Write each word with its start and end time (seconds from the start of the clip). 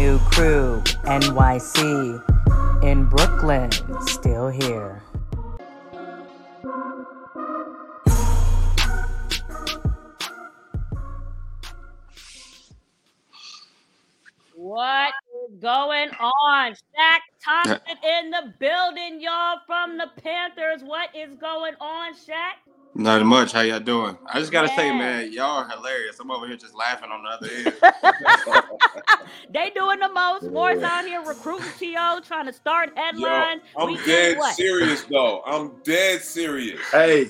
new 0.00 0.18
crew, 0.20 0.80
NYC, 1.04 2.82
in 2.82 3.04
Brooklyn, 3.04 3.70
still 4.06 4.48
here. 4.48 5.02
What 14.54 15.12
is 15.44 15.56
going 15.60 16.08
on? 16.18 16.72
Shaq 16.72 17.20
Thompson 17.44 17.78
in 18.02 18.30
the 18.30 18.54
building, 18.58 19.20
y'all, 19.20 19.58
from 19.66 19.98
the 19.98 20.08
Panthers. 20.22 20.82
What 20.82 21.10
is 21.14 21.34
going 21.34 21.74
on, 21.78 22.14
Shaq? 22.14 22.69
Not 22.94 23.24
much. 23.24 23.52
How 23.52 23.60
y'all 23.60 23.80
doing? 23.80 24.18
I 24.26 24.38
just 24.40 24.52
gotta 24.52 24.68
say, 24.68 24.90
man, 24.90 25.32
y'all 25.32 25.58
are 25.58 25.68
hilarious. 25.68 26.18
I'm 26.20 26.30
over 26.30 26.46
here 26.46 26.56
just 26.56 26.74
laughing 26.74 27.10
on 27.10 27.22
the 27.22 27.28
other 27.28 27.48
end. 27.48 27.74
They 29.52 29.70
doing 29.70 29.98
the 29.98 30.08
most. 30.08 30.48
Morris 30.52 30.82
out 30.82 31.04
here 31.04 31.22
recruiting 31.22 31.72
TO, 31.72 32.20
trying 32.22 32.46
to 32.46 32.52
start 32.52 32.90
Yo, 32.96 33.02
headlines. 33.02 33.62
I'm 33.76 33.88
We 33.88 33.96
dead 34.04 34.40
serious 34.54 35.04
though. 35.10 35.42
I'm 35.44 35.72
dead 35.82 36.22
serious. 36.22 36.80
Hey, 36.92 37.24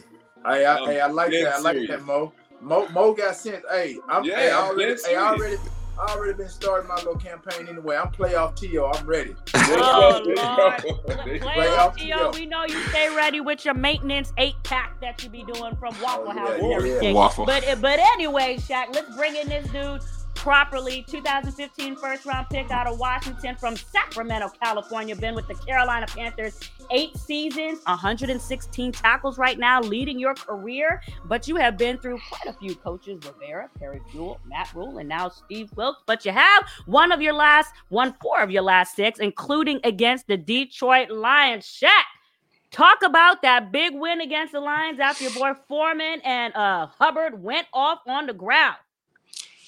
hey, 0.47 0.67
I, 0.67 0.77
I'm 0.77 0.87
hey, 0.87 1.01
I 1.01 1.07
like 1.07 1.31
dead 1.31 1.47
that. 1.47 1.55
I 1.55 1.59
like 1.61 1.89
that, 1.89 2.03
Mo. 2.03 2.33
Mo, 2.61 2.89
Mo 2.89 3.15
got 3.15 3.37
sent. 3.37 3.65
Hey, 3.71 3.97
I'm. 4.09 4.25
Yeah, 4.25 4.37
hey, 4.37 4.51
I 4.51 4.59
I'm 4.59 4.71
already, 4.71 4.95
dead 4.95 4.99
hey, 5.07 5.17
I 5.17 5.29
already, 5.29 5.57
I 6.01 6.15
already 6.15 6.33
been 6.35 6.49
starting 6.49 6.89
my 6.89 6.95
little 6.97 7.17
campaign 7.17 7.69
anyway. 7.69 7.97
I'm 7.97 8.11
playoff 8.11 8.57
T.O. 8.57 8.87
I'm 8.95 9.07
ready. 9.07 9.35
Oh, 9.73 10.23
There 10.25 10.31
you 10.31 10.37
go. 10.37 10.43
Lord. 10.43 10.83
There 11.27 11.35
you 11.35 11.41
go. 11.41 11.47
Playoff 11.47 11.97
Playoff 11.97 11.97
TO, 11.97 12.33
TO. 12.33 12.39
we 12.41 12.47
know 12.47 12.65
you 12.65 12.81
stay 12.89 13.15
ready 13.15 13.41
with 13.41 13.65
your 13.65 13.75
maintenance 13.75 14.33
eight 14.39 14.57
pack 14.65 15.01
that 15.01 15.23
you 15.23 15.29
be 15.29 15.45
doing 15.45 15.77
from 15.77 15.95
oh, 16.01 16.03
Waffle 16.03 16.25
Oh, 16.29 16.33
yeah, 16.35 16.41
House 16.41 16.61
and 16.61 16.73
everything. 16.73 17.03
yeah. 17.11 17.13
Waffle. 17.13 17.47
But 17.47 17.65
eh, 17.65 17.75
but 17.77 17.99
anyway, 18.01 18.57
Shaq, 18.59 18.95
let's 18.95 19.15
bring 19.17 19.37
in 19.37 19.49
this 19.49 19.69
dude 19.71 20.01
properly. 20.35 21.05
2015 21.09 21.97
first 21.97 22.25
round 22.27 22.47
pick 22.51 22.71
out 22.71 22.87
of 22.87 22.99
Washington 22.99 23.55
from 23.57 23.77
Sacramento, 23.77 24.51
California. 24.63 25.15
Been 25.15 25.35
with 25.35 25.47
the 25.49 25.55
Carolina 25.55 26.07
Panthers 26.07 26.59
eight 26.91 27.17
seasons, 27.17 27.81
116 27.87 28.93
tackles 28.93 29.39
right 29.39 29.59
now, 29.59 29.81
leading 29.81 30.19
your 30.19 30.35
career. 30.35 31.01
But 31.25 31.49
you 31.49 31.57
have 31.57 31.77
been 31.77 31.99
through 31.99 32.19
quite 32.29 32.55
a 32.55 32.59
few 32.59 32.75
coaches: 32.75 33.21
Rivera, 33.25 33.69
Perry 33.79 34.01
Fewell, 34.13 34.41
Matt 34.47 34.73
Rhule, 34.75 34.99
and 34.99 35.09
now 35.09 35.29
Steve 35.29 35.71
Wilks. 35.77 36.03
But 36.07 36.25
you 36.25 36.33
have 36.33 36.65
one 36.87 37.13
of 37.13 37.21
your 37.21 37.35
last, 37.35 37.73
one 37.89 38.15
four 38.21 38.41
of 38.41 38.51
your 38.51 38.63
last 38.63 38.97
six, 38.97 39.19
including 39.19 39.81
against 39.85 40.27
the 40.27 40.37
Detroit 40.37 41.11
Lions. 41.11 41.65
Shaq. 41.67 41.91
Talk 42.71 43.03
about 43.03 43.43
that 43.43 43.73
big 43.73 43.95
win 43.97 44.21
against 44.21 44.53
the 44.53 44.61
Lions 44.61 45.01
after 45.01 45.25
your 45.25 45.33
boy 45.33 45.59
Foreman 45.67 46.21
and 46.25 46.55
uh 46.55 46.87
Hubbard 46.99 47.43
went 47.43 47.67
off 47.73 47.99
on 48.07 48.27
the 48.27 48.33
ground. 48.33 48.77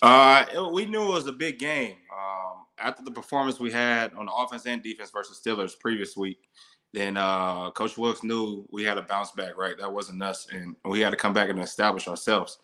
Uh, 0.03 0.69
we 0.73 0.85
knew 0.85 1.05
it 1.05 1.15
was 1.15 1.27
a 1.29 1.33
big 1.33 1.61
game. 1.61 1.95
Um, 2.13 2.65
after 2.79 3.05
the 3.05 3.11
performance 3.11 3.61
we 3.61 3.71
had 3.71 4.13
on 4.15 4.27
the 4.27 4.33
offense 4.33 4.67
and 4.67 4.83
defense 4.83 5.11
versus 5.11 5.41
Steelers 5.41 5.79
previous 5.79 6.17
week, 6.17 6.49
then 6.93 7.17
uh, 7.17 7.71
Coach 7.73 7.97
Wilks 7.99 8.23
knew 8.23 8.67
we 8.71 8.85
had 8.85 8.95
to 8.95 9.03
bounce 9.03 9.31
back. 9.33 9.57
Right, 9.57 9.79
that 9.79 9.93
wasn't 9.93 10.23
us, 10.23 10.47
and 10.53 10.77
we 10.85 11.01
had 11.01 11.11
to 11.11 11.17
come 11.17 11.33
back 11.33 11.49
and 11.51 11.59
establish 11.61 12.09
ourselves. 12.09 12.59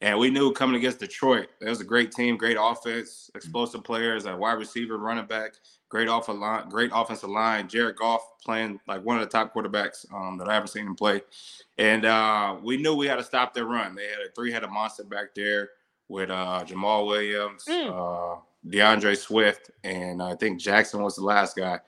And 0.00 0.18
we 0.18 0.28
knew 0.28 0.52
coming 0.52 0.76
against 0.76 0.98
Detroit, 0.98 1.48
it 1.60 1.68
was 1.68 1.80
a 1.80 1.84
great 1.84 2.12
team, 2.12 2.36
great 2.36 2.58
offense, 2.60 3.30
explosive 3.34 3.84
players, 3.84 4.26
a 4.26 4.36
wide 4.36 4.54
receiver, 4.58 4.98
running 4.98 5.24
back, 5.24 5.54
great 5.88 6.08
off 6.08 6.28
line, 6.28 6.68
great 6.68 6.90
offensive 6.92 7.30
line. 7.30 7.68
Jared 7.68 7.96
Goff 7.96 8.20
playing 8.44 8.80
like 8.86 9.02
one 9.02 9.16
of 9.16 9.22
the 9.22 9.30
top 9.30 9.54
quarterbacks 9.54 10.04
um, 10.12 10.36
that 10.38 10.48
I 10.48 10.56
ever 10.56 10.66
seen 10.66 10.86
him 10.88 10.94
play. 10.96 11.22
And 11.78 12.04
uh, 12.04 12.56
we 12.62 12.76
knew 12.76 12.94
we 12.94 13.06
had 13.06 13.16
to 13.16 13.24
stop 13.24 13.54
their 13.54 13.64
run. 13.64 13.94
They 13.94 14.08
had 14.08 14.18
a 14.18 14.30
three-headed 14.34 14.68
monster 14.68 15.04
back 15.04 15.34
there 15.34 15.70
with 16.08 16.28
uh, 16.28 16.64
Jamaal 16.66 17.06
Williams, 17.06 17.64
Mm. 17.66 18.36
uh, 18.36 18.40
D'Andre 18.68 19.14
Swift, 19.14 19.70
and 19.84 20.22
I 20.22 20.34
think 20.34 20.60
Jackson 20.60 21.02
was 21.02 21.16
the 21.16 21.24
last 21.24 21.56
guy. 21.56 21.78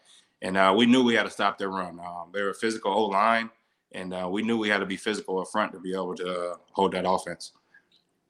And 0.46 0.56
uh, 0.56 0.72
we 0.76 0.86
knew 0.86 1.02
we 1.02 1.14
had 1.14 1.24
to 1.24 1.30
stop 1.30 1.58
their 1.58 1.70
run. 1.70 1.98
Um, 1.98 2.30
they 2.32 2.40
were 2.40 2.50
a 2.50 2.54
physical 2.54 2.92
O 2.92 3.06
line, 3.06 3.50
and 3.90 4.14
uh, 4.14 4.28
we 4.30 4.42
knew 4.42 4.56
we 4.56 4.68
had 4.68 4.78
to 4.78 4.86
be 4.86 4.96
physical 4.96 5.40
up 5.40 5.48
front 5.48 5.72
to 5.72 5.80
be 5.80 5.92
able 5.92 6.14
to 6.14 6.52
uh, 6.52 6.54
hold 6.70 6.92
that 6.92 7.04
offense. 7.04 7.50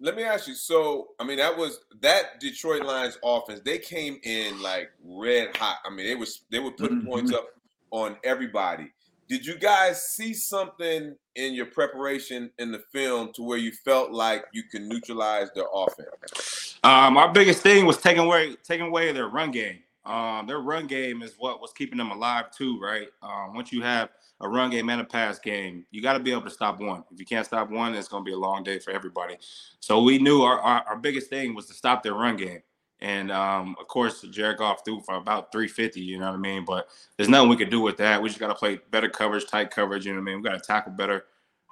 Let 0.01 0.17
me 0.17 0.23
ask 0.23 0.49
you. 0.49 0.55
So, 0.55 1.09
I 1.21 1.25
mean, 1.25 1.37
that 1.37 1.55
was 1.55 1.81
that 2.01 2.41
Detroit 2.41 2.85
Lions 2.87 3.19
offense. 3.23 3.61
They 3.63 3.77
came 3.77 4.19
in 4.23 4.63
like 4.63 4.93
red 5.05 5.55
hot. 5.59 5.77
I 5.85 5.91
mean, 5.91 6.07
they 6.07 6.15
was 6.15 6.41
they 6.51 6.59
were 6.59 6.71
putting 6.71 7.03
Mhm. 7.03 7.07
points 7.07 7.33
up 7.35 7.49
on 7.91 8.17
everybody. 8.25 8.93
Did 9.29 9.45
you 9.45 9.59
guys 9.59 10.03
see 10.09 10.33
something 10.33 11.15
in 11.35 11.53
your 11.53 11.67
preparation 11.67 12.51
in 12.59 12.73
the 12.73 12.79
film 12.93 13.31
to 13.35 13.43
where 13.43 13.59
you 13.59 13.73
felt 13.73 14.11
like 14.11 14.47
you 14.55 14.63
can 14.63 14.89
neutralize 14.89 15.49
their 15.55 15.67
offense? 15.71 16.79
Um, 16.83 17.19
our 17.19 17.31
biggest 17.31 17.61
thing 17.61 17.85
was 17.85 17.99
taking 17.99 18.23
away 18.23 18.57
taking 18.65 18.87
away 18.87 19.13
their 19.13 19.29
run 19.29 19.51
game. 19.51 19.81
Um, 20.07 20.47
their 20.47 20.61
run 20.61 20.87
game 20.87 21.23
is 21.23 21.35
what 21.39 21.61
was 21.61 21.73
keeping 21.73 21.99
them 21.99 22.11
alive 22.11 22.51
too, 22.51 22.79
right? 22.81 23.09
Um, 23.23 23.55
once 23.55 23.73
you 23.73 23.83
have 23.83 24.11
a 24.41 24.49
run 24.49 24.71
game 24.71 24.89
and 24.89 25.01
a 25.01 25.05
pass 25.05 25.39
game, 25.39 25.85
you 25.91 26.01
got 26.01 26.15
to 26.15 26.21
be 26.21 26.31
able 26.31 26.43
to 26.43 26.51
stop 26.51 26.81
one. 26.81 27.05
If 27.13 27.19
you 27.19 27.27
can't 27.27 27.47
stop 27.47 27.71
one, 27.71 27.95
it's 27.95 28.09
going 28.09 28.25
to 28.25 28.29
be 28.29 28.35
a 28.35 28.39
long 28.39 28.63
day 28.63 28.79
for 28.79 28.93
everybody. 28.93 29.37
So 29.81 30.03
we 30.03 30.19
knew 30.19 30.43
our, 30.43 30.61
our, 30.61 30.85
our 30.89 30.97
biggest 30.97 31.29
thing 31.29 31.55
was 31.55 31.67
to 31.67 31.75
stop 31.75 32.03
their 32.03 32.15
run 32.15 32.37
game. 32.37 32.63
And 33.01 33.31
um, 33.31 33.77
of 33.79 33.89
course, 33.89 34.23
Jared 34.23 34.59
Goff 34.59 34.85
threw 34.85 35.01
for 35.01 35.17
about 35.17 35.53
350, 35.53 36.01
you 36.01 36.19
know 36.19 36.27
what 36.27 36.35
I 36.35 36.39
mean? 36.39 36.65
But 36.65 36.89
there's 37.17 37.29
nothing 37.29 37.51
we 37.51 37.57
could 37.57 37.71
do 37.71 37.81
with 37.81 37.99
that. 37.99 38.23
We 38.23 38.29
just 38.29 38.41
got 38.41 38.49
to 38.49 38.55
play 38.55 38.81
better 38.91 39.09
coverage, 39.09 39.47
tight 39.47 39.71
coverage, 39.71 40.07
you 40.07 40.13
know 40.13 40.21
what 40.21 40.31
I 40.31 40.33
mean? 40.33 40.43
We 40.43 40.49
got 40.49 40.63
to 40.63 40.67
tackle 40.67 40.93
better 40.93 41.25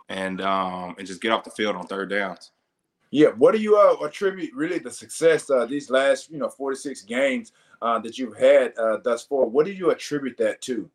and 0.09 0.41
um, 0.41 0.95
and 0.99 1.07
just 1.07 1.23
get 1.23 1.33
off 1.33 1.45
the 1.45 1.51
field 1.51 1.77
on 1.77 1.87
third 1.87 2.11
downs. 2.11 2.51
Yeah, 3.11 3.29
what 3.29 3.55
do 3.55 3.61
you 3.61 3.77
uh, 3.77 4.05
attribute 4.05 4.53
really 4.55 4.79
the 4.79 4.91
success 4.91 5.49
uh, 5.49 5.67
these 5.67 5.89
last 5.89 6.31
you 6.31 6.39
know 6.39 6.49
46 6.49 7.03
games 7.03 7.53
uh, 7.85 7.99
that 8.01 8.19
you've 8.19 8.37
had 8.37 8.77
uh, 8.79 8.97
thus 9.05 9.25
far? 9.25 9.45
What 9.47 9.67
do 9.67 9.73
you 9.73 9.91
attribute 9.91 10.39
that 10.39 10.61
to? 10.63 10.91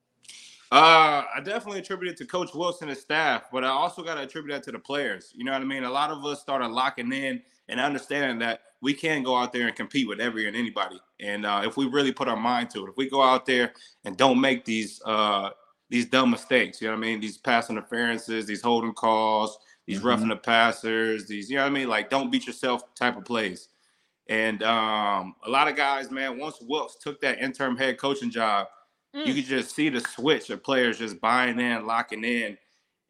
Uh, 0.72 1.24
I 1.36 1.42
definitely 1.44 1.80
attribute 1.80 2.12
it 2.12 2.18
to 2.18 2.26
Coach 2.26 2.54
Wilson 2.54 2.90
and 2.90 2.96
his 2.96 3.02
staff, 3.02 3.46
but 3.52 3.64
I 3.64 3.70
also 3.70 4.04
got 4.04 4.16
to 4.16 4.22
attribute 4.22 4.54
that 4.54 4.64
to 4.64 4.72
the 4.72 4.80
players. 4.80 5.32
You 5.36 5.44
know 5.44 5.52
what 5.52 5.62
I 5.62 5.66
mean? 5.66 5.84
A 5.84 5.90
lot 5.90 6.12
of 6.12 6.24
us 6.26 6.42
started 6.42 6.68
locking 6.68 7.12
in 7.12 7.42
and 7.70 7.80
understanding 7.80 8.40
that 8.40 8.62
we 8.82 8.94
can 8.94 9.24
go 9.24 9.36
out 9.36 9.52
there 9.52 9.68
and 9.68 9.76
compete 9.76 10.08
with 10.08 10.20
every 10.20 10.48
and 10.48 10.56
anybody. 10.56 11.00
And 11.20 11.46
uh, 11.46 11.62
if 11.66 11.76
we 11.78 11.86
really 11.88 12.12
put 12.12 12.28
our 12.28 12.38
mind 12.38 12.70
to 12.72 12.86
it, 12.86 12.90
if 12.90 12.98
we 12.98 13.10
go 13.10 13.22
out 13.22 13.46
there 13.46 13.74
and 14.06 14.16
don't 14.18 14.40
make 14.40 14.66
these 14.66 15.02
uh, 15.06 15.50
these 15.90 16.06
dumb 16.06 16.30
mistakes, 16.30 16.82
you 16.82 16.88
know 16.88 16.94
what 16.94 17.00
I 17.00 17.08
mean? 17.08 17.20
These 17.20 17.38
pass 17.38 17.70
interferences, 17.72 18.46
these 18.46 18.62
holding 18.62 18.94
calls, 18.94 19.58
these 19.88 20.00
Mhm. 20.00 20.06
roughing 20.06 20.28
the 20.28 20.36
passers, 20.36 21.26
these 21.28 21.50
you 21.50 21.58
know 21.58 21.64
what 21.64 21.72
I 21.72 21.74
mean? 21.74 21.88
Like 21.88 22.10
don't 22.12 22.32
beat 22.32 22.46
yourself 22.46 22.94
type 22.96 23.18
of 23.18 23.26
plays. 23.26 23.70
And 24.30 24.62
um, 24.64 25.36
a 25.46 25.50
lot 25.50 25.68
of 25.68 25.76
guys, 25.76 26.12
man, 26.12 26.38
once 26.38 26.62
Wilks 26.62 26.96
took 26.96 27.20
that 27.22 27.40
interim 27.40 27.76
head 27.76 27.98
coaching 27.98 28.30
job, 28.32 28.68
you 29.14 29.34
Mm. 29.34 29.36
could 29.36 29.46
just 29.46 29.76
see 29.76 29.90
the 29.90 30.02
switch 30.02 30.52
of 30.52 30.64
players 30.64 31.00
just 31.00 31.20
buying 31.20 31.60
in, 31.60 31.88
locking 31.88 32.24
in, 32.24 32.56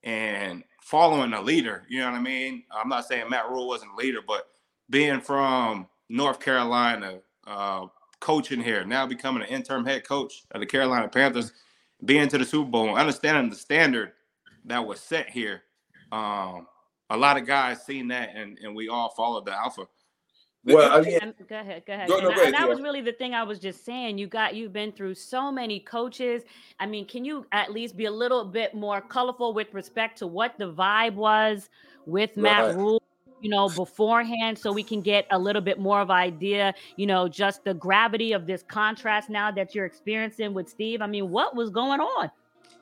and 0.03 0.63
following 0.81 1.33
a 1.33 1.41
leader. 1.41 1.83
You 1.89 1.99
know 1.99 2.11
what 2.11 2.17
I 2.17 2.21
mean? 2.21 2.63
I'm 2.71 2.87
not 2.87 3.05
saying 3.05 3.29
Matt 3.29 3.49
Rhule 3.49 3.67
wasn't 3.67 3.91
a 3.91 3.95
leader, 3.97 4.21
but 4.25 4.47
being 4.89 5.19
from 5.19 5.89
North 6.07 6.39
Carolina, 6.39 7.19
uh, 7.45 7.87
coaching 8.21 8.61
here, 8.61 8.85
now 8.85 9.05
becoming 9.05 9.43
an 9.43 9.49
interim 9.49 9.85
head 9.85 10.05
coach 10.07 10.43
of 10.51 10.61
the 10.61 10.65
Carolina 10.65 11.09
Panthers, 11.09 11.51
being 12.05 12.29
to 12.29 12.37
the 12.37 12.45
Super 12.45 12.69
Bowl, 12.71 12.95
understanding 12.95 13.49
the 13.49 13.55
standard 13.57 14.13
that 14.65 14.85
was 14.85 15.01
set 15.01 15.29
here. 15.29 15.63
Um, 16.13 16.65
a 17.09 17.17
lot 17.17 17.35
of 17.35 17.45
guys 17.45 17.85
seen 17.85 18.07
that, 18.07 18.29
and, 18.35 18.57
and 18.63 18.73
we 18.73 18.87
all 18.87 19.09
followed 19.09 19.45
the 19.45 19.53
alpha. 19.53 19.85
Well, 20.65 20.99
again, 20.99 21.19
And- 21.21 21.47
go 21.47 21.59
ahead, 21.59 21.83
go 21.85 21.93
ahead. 21.93 22.07
Go- 22.09 22.15
and, 22.17 22.23
no, 22.25 22.31
I- 22.31 22.35
go 22.35 22.43
and 22.43 22.53
that 22.53 22.67
was 22.67 22.81
really 22.81 23.01
the 23.01 23.13
thing 23.13 23.33
I 23.33 23.43
was 23.43 23.59
just 23.59 23.85
saying. 23.85 24.17
You 24.17 24.27
got 24.27 24.55
you've 24.55 24.73
been 24.73 24.91
through 24.91 25.15
so 25.15 25.51
many 25.51 25.79
coaches. 25.79 26.43
I 26.79 26.85
mean, 26.85 27.05
can 27.05 27.23
you 27.25 27.45
at 27.51 27.71
least 27.71 27.95
be 27.95 28.05
a 28.05 28.11
little 28.11 28.43
bit 28.45 28.73
more 28.73 28.99
colorful 29.01 29.53
with 29.53 29.73
respect 29.73 30.17
to 30.19 30.27
what 30.27 30.57
the 30.57 30.71
vibe 30.71 31.15
was 31.15 31.69
with 32.05 32.35
Matt 32.35 32.65
Right. 32.67 32.75
Rhule? 32.75 33.01
You 33.41 33.49
know, 33.49 33.69
beforehand, 33.69 34.57
so 34.59 34.73
we 34.73 34.83
can 34.83 34.99
get 34.99 35.25
a 35.31 35.39
little 35.39 35.61
bit 35.61 35.79
more 35.79 36.01
of 36.01 36.11
idea. 36.11 36.73
You 36.97 37.07
know, 37.07 37.29
just 37.29 37.63
the 37.63 37.73
gravity 37.73 38.33
of 38.33 38.45
this 38.45 38.63
contrast 38.63 39.29
now 39.29 39.49
that 39.51 39.73
you're 39.73 39.85
experiencing 39.85 40.53
with 40.53 40.67
Steve. 40.67 41.01
I 41.01 41.07
mean, 41.07 41.29
what 41.29 41.55
was 41.55 41.69
going 41.69 42.01
on? 42.01 42.29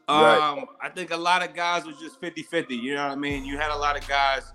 Right. 0.09 0.38
Um, 0.59 0.65
I 0.81 0.89
think 0.89 1.12
a 1.12 1.18
lot 1.18 1.44
of 1.47 1.53
guys 1.53 1.85
was 1.85 2.00
just 2.00 2.19
50-50, 2.19 2.71
you 2.75 2.95
know 2.95 3.03
what 3.03 3.12
I 3.12 3.15
mean? 3.15 3.45
You 3.45 3.57
had 3.59 3.69
a 3.69 3.77
lot 3.77 3.95
of 4.01 4.07
guys 4.07 4.51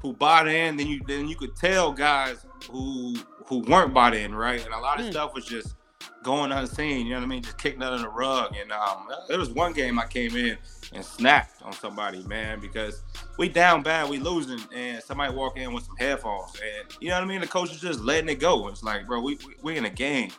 who 0.00 0.12
bought 0.12 0.46
in, 0.46 0.76
then 0.76 0.86
you 0.86 1.00
then 1.08 1.26
you 1.26 1.34
could 1.34 1.56
tell 1.56 1.92
guys 1.92 2.46
who 2.70 3.16
who 3.46 3.58
weren't 3.60 3.92
bought 3.94 4.14
in, 4.14 4.34
right? 4.34 4.64
And 4.64 4.74
a 4.74 4.78
lot 4.78 5.00
of 5.00 5.06
Mm. 5.06 5.10
stuff 5.10 5.34
was 5.34 5.44
just 5.44 5.74
going 6.22 6.52
unseen, 6.52 7.06
you 7.06 7.12
know 7.12 7.18
what 7.20 7.24
I 7.24 7.28
mean? 7.28 7.42
Just 7.42 7.58
kicked 7.58 7.82
under 7.82 8.02
the 8.02 8.08
rug. 8.08 8.54
And 8.60 8.72
um 8.72 9.08
there 9.28 9.38
was 9.38 9.50
one 9.50 9.72
game 9.72 9.98
I 9.98 10.06
came 10.06 10.36
in 10.36 10.56
and 10.92 11.04
snapped 11.04 11.62
on 11.62 11.72
somebody, 11.72 12.22
man, 12.24 12.60
because 12.60 13.02
we 13.38 13.48
down 13.48 13.82
bad, 13.82 14.08
we 14.08 14.18
losing, 14.18 14.60
and 14.74 15.02
somebody 15.02 15.34
walk 15.34 15.58
in 15.58 15.72
with 15.72 15.84
some 15.84 15.96
headphones. 15.96 16.52
And 16.56 16.88
you 17.00 17.08
know 17.08 17.16
what 17.16 17.24
I 17.24 17.26
mean? 17.26 17.40
The 17.40 17.46
coach 17.46 17.72
is 17.72 17.80
just 17.80 18.00
letting 18.00 18.28
it 18.28 18.40
go. 18.40 18.68
It's 18.68 18.82
like, 18.82 19.06
bro, 19.06 19.20
we 19.20 19.38
we, 19.46 19.54
we 19.62 19.76
in 19.76 19.84
a 19.84 19.90
game 19.90 20.30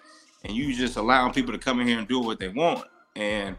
and 0.44 0.54
you 0.56 0.74
just 0.76 0.98
allowing 0.98 1.34
people 1.34 1.54
to 1.54 1.60
come 1.60 1.80
in 1.80 1.88
here 1.88 2.00
and 2.00 2.08
do 2.08 2.20
what 2.20 2.40
they 2.40 2.50
want. 2.50 2.86
And 3.16 3.56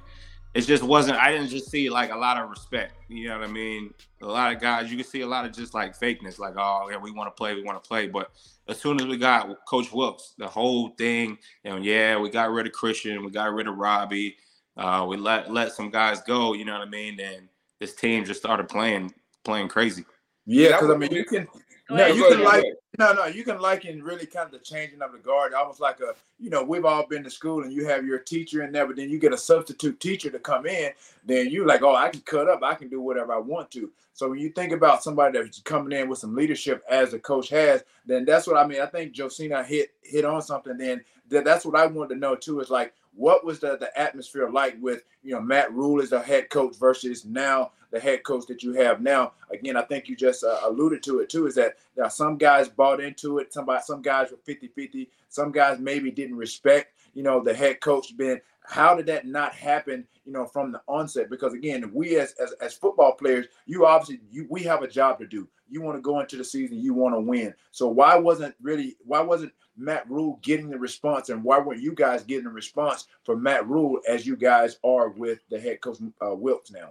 it 0.54 0.62
just 0.62 0.84
wasn't. 0.84 1.18
I 1.18 1.32
didn't 1.32 1.48
just 1.48 1.70
see 1.70 1.90
like 1.90 2.12
a 2.12 2.16
lot 2.16 2.40
of 2.40 2.48
respect. 2.48 2.94
You 3.08 3.28
know 3.28 3.38
what 3.38 3.48
I 3.48 3.52
mean? 3.52 3.92
A 4.22 4.26
lot 4.26 4.54
of 4.54 4.60
guys, 4.60 4.90
you 4.90 4.96
can 4.96 5.06
see 5.06 5.22
a 5.22 5.26
lot 5.26 5.44
of 5.44 5.52
just 5.52 5.74
like 5.74 5.98
fakeness, 5.98 6.38
like 6.38 6.54
oh 6.56 6.88
yeah, 6.90 6.96
we 6.96 7.10
want 7.10 7.26
to 7.26 7.32
play, 7.32 7.54
we 7.54 7.62
want 7.62 7.82
to 7.82 7.86
play. 7.86 8.06
But 8.06 8.30
as 8.68 8.80
soon 8.80 9.00
as 9.00 9.06
we 9.06 9.16
got 9.16 9.48
Coach 9.66 9.92
Wilks, 9.92 10.34
the 10.38 10.46
whole 10.46 10.90
thing, 10.90 11.38
and 11.64 11.84
yeah, 11.84 12.16
we 12.18 12.30
got 12.30 12.52
rid 12.52 12.66
of 12.66 12.72
Christian, 12.72 13.24
we 13.24 13.30
got 13.32 13.52
rid 13.52 13.66
of 13.66 13.76
Robbie, 13.76 14.36
uh, 14.76 15.04
we 15.08 15.16
let 15.16 15.52
let 15.52 15.72
some 15.72 15.90
guys 15.90 16.20
go. 16.22 16.52
You 16.52 16.64
know 16.64 16.72
what 16.72 16.86
I 16.86 16.90
mean? 16.90 17.18
And 17.18 17.48
this 17.80 17.94
team 17.96 18.24
just 18.24 18.40
started 18.40 18.68
playing 18.68 19.12
playing 19.42 19.68
crazy. 19.68 20.04
Yeah, 20.46 20.68
because 20.68 20.90
I 20.90 20.96
mean, 20.96 21.10
you 21.10 21.24
can 21.24 21.48
no, 21.90 22.06
you 22.06 22.28
can 22.28 22.42
like 22.42 22.64
no, 22.98 23.12
no, 23.12 23.26
you 23.26 23.44
can 23.44 23.60
liken 23.60 24.02
really 24.02 24.26
kind 24.26 24.46
of 24.46 24.52
the 24.52 24.58
changing 24.58 25.02
of 25.02 25.12
the 25.12 25.18
guard, 25.18 25.52
almost 25.52 25.80
like 25.80 26.00
a 26.00 26.14
you 26.38 26.50
know 26.50 26.62
we've 26.62 26.84
all 26.84 27.06
been 27.06 27.24
to 27.24 27.30
school 27.30 27.62
and 27.62 27.72
you 27.72 27.86
have 27.86 28.06
your 28.06 28.18
teacher 28.18 28.62
in 28.62 28.72
there, 28.72 28.86
but 28.86 28.96
then 28.96 29.10
you 29.10 29.18
get 29.18 29.32
a 29.32 29.38
substitute 29.38 30.00
teacher 30.00 30.30
to 30.30 30.38
come 30.38 30.66
in, 30.66 30.92
then 31.24 31.48
you 31.48 31.66
like 31.66 31.82
oh 31.82 31.94
I 31.94 32.08
can 32.08 32.20
cut 32.22 32.48
up, 32.48 32.62
I 32.62 32.74
can 32.74 32.88
do 32.88 33.00
whatever 33.00 33.34
I 33.34 33.38
want 33.38 33.70
to. 33.72 33.90
So 34.14 34.30
when 34.30 34.38
you 34.38 34.50
think 34.50 34.72
about 34.72 35.02
somebody 35.02 35.38
that's 35.38 35.60
coming 35.60 35.98
in 35.98 36.08
with 36.08 36.20
some 36.20 36.36
leadership 36.36 36.84
as 36.88 37.14
a 37.14 37.18
coach 37.18 37.48
has, 37.48 37.82
then 38.06 38.24
that's 38.24 38.46
what 38.46 38.56
I 38.56 38.66
mean. 38.66 38.80
I 38.80 38.86
think 38.86 39.12
Josina 39.12 39.64
hit 39.64 39.90
hit 40.02 40.24
on 40.24 40.40
something. 40.40 40.78
Then 40.78 41.04
that, 41.28 41.44
that's 41.44 41.64
what 41.64 41.76
I 41.76 41.86
wanted 41.86 42.14
to 42.14 42.20
know 42.20 42.34
too. 42.34 42.60
Is 42.60 42.70
like 42.70 42.94
what 43.14 43.44
was 43.44 43.60
the 43.60 43.76
the 43.76 43.96
atmosphere 43.98 44.50
like 44.50 44.76
with 44.80 45.04
you 45.22 45.34
know 45.34 45.40
Matt 45.40 45.72
Rhule 45.72 46.02
as 46.02 46.10
the 46.10 46.20
head 46.20 46.50
coach 46.50 46.76
versus 46.76 47.24
now 47.24 47.72
the 47.94 48.00
head 48.00 48.24
coach 48.24 48.46
that 48.46 48.62
you 48.62 48.72
have 48.72 49.00
now. 49.00 49.32
Again, 49.50 49.76
I 49.76 49.82
think 49.82 50.08
you 50.08 50.16
just 50.16 50.42
uh, 50.42 50.58
alluded 50.64 51.02
to 51.04 51.20
it 51.20 51.28
too, 51.28 51.46
is 51.46 51.54
that 51.54 51.76
are 52.02 52.10
some 52.10 52.36
guys 52.36 52.68
bought 52.68 53.00
into 53.00 53.38
it. 53.38 53.54
Somebody, 53.54 53.82
some 53.84 54.02
guys 54.02 54.32
were 54.32 54.52
50-50. 54.52 55.06
Some 55.28 55.52
guys 55.52 55.78
maybe 55.78 56.10
didn't 56.10 56.36
respect, 56.36 56.92
you 57.14 57.22
know, 57.22 57.42
the 57.42 57.54
head 57.54 57.80
coach 57.80 58.16
been. 58.16 58.40
How 58.66 58.96
did 58.96 59.06
that 59.06 59.26
not 59.26 59.54
happen, 59.54 60.06
you 60.24 60.32
know, 60.32 60.44
from 60.44 60.72
the 60.72 60.80
onset? 60.88 61.30
Because 61.30 61.54
again, 61.54 61.90
we 61.94 62.16
as 62.16 62.32
as, 62.42 62.52
as 62.60 62.74
football 62.74 63.12
players, 63.12 63.46
you 63.66 63.86
obviously 63.86 64.20
you 64.30 64.46
we 64.50 64.62
have 64.64 64.82
a 64.82 64.88
job 64.88 65.18
to 65.20 65.26
do. 65.26 65.46
You 65.68 65.80
want 65.80 65.96
to 65.96 66.02
go 66.02 66.20
into 66.20 66.36
the 66.36 66.44
season, 66.44 66.80
you 66.80 66.94
want 66.94 67.14
to 67.14 67.20
win. 67.20 67.54
So 67.70 67.88
why 67.88 68.16
wasn't 68.16 68.54
really 68.60 68.96
why 69.04 69.20
wasn't 69.20 69.52
Matt 69.76 70.08
Rhule 70.08 70.38
getting 70.42 70.70
the 70.70 70.78
response, 70.78 71.28
and 71.28 71.42
why 71.42 71.58
weren't 71.58 71.82
you 71.82 71.92
guys 71.92 72.22
getting 72.22 72.44
the 72.44 72.50
response 72.50 73.06
from 73.24 73.42
Matt 73.42 73.68
Rhule 73.68 74.00
as 74.08 74.26
you 74.26 74.36
guys 74.36 74.78
are 74.84 75.08
with 75.08 75.40
the 75.50 75.58
head 75.58 75.80
coach 75.80 75.98
uh, 76.24 76.34
Wilks 76.34 76.70
now? 76.70 76.90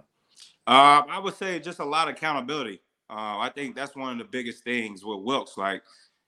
Uh, 0.66 1.02
I 1.08 1.18
would 1.18 1.34
say 1.34 1.58
just 1.58 1.78
a 1.78 1.84
lot 1.84 2.08
of 2.08 2.14
accountability. 2.14 2.80
Uh, 3.10 3.38
I 3.38 3.50
think 3.54 3.76
that's 3.76 3.94
one 3.94 4.12
of 4.12 4.18
the 4.18 4.24
biggest 4.24 4.64
things 4.64 5.04
with 5.04 5.20
Wilks. 5.20 5.56
Like 5.58 5.82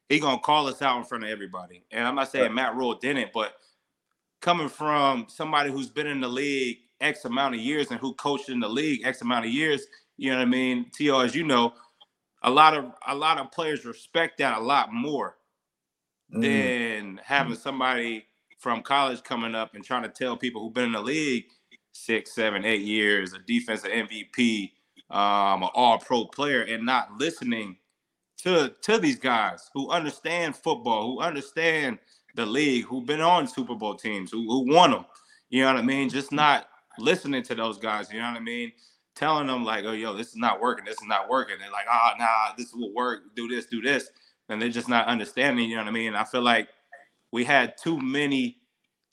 he 0.09 0.21
gonna 0.21 0.39
call 0.39 0.69
us 0.69 0.83
out 0.83 0.99
in 0.99 1.05
front 1.05 1.25
of 1.25 1.31
everybody. 1.31 1.85
And 1.91 2.07
I'm 2.07 2.15
not 2.15 2.31
saying 2.31 2.55
Matt 2.55 2.77
Rhule 2.77 2.95
didn't, 2.95 3.33
but 3.33 3.55
coming 4.41 4.69
from 4.69 5.27
somebody 5.29 5.71
who's 5.71 5.89
been 5.89 6.07
in 6.07 6.21
the 6.21 6.29
league 6.29 6.79
X 7.01 7.25
amount 7.25 7.55
of 7.55 7.61
years 7.61 7.91
and 7.91 8.01
who 8.01 8.15
coached 8.15 8.49
in 8.49 8.61
the 8.61 8.69
league 8.69 9.05
X 9.05 9.23
amount 9.23 9.47
of 9.47 9.51
years, 9.51 9.87
you 10.17 10.31
know 10.31 10.37
what 10.37 10.43
I 10.43 10.47
mean? 10.47 10.91
To 10.99 11.21
as 11.21 11.35
you 11.35 11.45
know, 11.45 11.75
a 12.43 12.51
lot 12.51 12.75
of 12.75 12.93
a 13.07 13.15
lot 13.15 13.39
of 13.39 13.51
players 13.51 13.85
respect 13.85 14.39
that 14.39 14.59
a 14.59 14.61
lot 14.61 14.93
more 14.93 15.36
mm. 16.35 16.43
than 16.43 17.21
having 17.25 17.57
somebody 17.57 18.27
from 18.59 18.83
college 18.83 19.23
coming 19.23 19.55
up 19.55 19.75
and 19.75 19.85
trying 19.85 20.03
to 20.03 20.09
tell 20.09 20.37
people 20.37 20.63
who've 20.63 20.75
been 20.75 20.87
in 20.87 20.93
the 20.93 21.01
league 21.01 21.45
six, 21.93 22.35
seven, 22.35 22.65
eight 22.65 22.83
years, 22.83 23.33
a 23.33 23.39
defensive 23.39 23.91
MVP, 23.91 24.73
um, 25.11 25.63
an 25.63 25.69
all 25.75 25.99
pro 25.99 26.25
player, 26.27 26.63
and 26.63 26.85
not 26.85 27.19
listening 27.19 27.77
to 28.39 28.75
to 28.83 28.99
these 28.99 29.19
guys 29.19 29.71
who 29.73 29.91
understand 29.91 30.57
football, 30.57 31.07
who 31.07 31.21
understand 31.21 31.99
the 32.35 32.47
league, 32.47 32.85
who've 32.85 33.07
been 33.07 33.21
on 33.21 33.49
Super 33.49 33.75
Bowl 33.75 33.95
teams, 33.95 34.31
who, 34.31 34.43
who 34.43 34.73
won 34.73 34.91
them. 34.91 35.07
You 35.49 35.63
know 35.63 35.73
what 35.73 35.83
I 35.83 35.87
mean? 35.87 36.09
Just 36.09 36.33
not 36.33 36.69
listening 36.99 37.43
to 37.45 37.55
those 37.55 37.79
guys. 37.79 38.13
You 38.13 38.19
know 38.21 38.31
what 38.31 38.37
I 38.37 38.41
mean? 38.41 38.73
Telling 39.15 39.47
them 39.47 39.65
like, 39.65 39.85
oh, 39.87 39.93
yo, 39.93 40.15
this 40.15 40.29
is 40.29 40.37
not 40.37 40.61
working. 40.61 40.85
This 40.85 41.01
is 41.01 41.09
not 41.09 41.31
working. 41.31 41.57
They're 41.59 41.71
like, 41.71 41.87
oh, 41.91 42.11
nah, 42.19 42.55
this 42.59 42.75
will 42.75 42.93
work. 42.93 43.35
Do 43.35 43.49
this, 43.49 43.67
do 43.67 43.81
this, 43.81 44.11
and 44.49 44.61
they're 44.61 44.69
just 44.69 44.89
not 44.89 45.07
understanding. 45.07 45.69
You 45.69 45.77
know 45.77 45.83
what 45.83 45.89
I 45.89 45.93
mean? 45.93 46.15
I 46.15 46.25
feel 46.25 46.43
like 46.43 46.69
we 47.33 47.45
had 47.45 47.75
too 47.77 48.01
many 48.01 48.59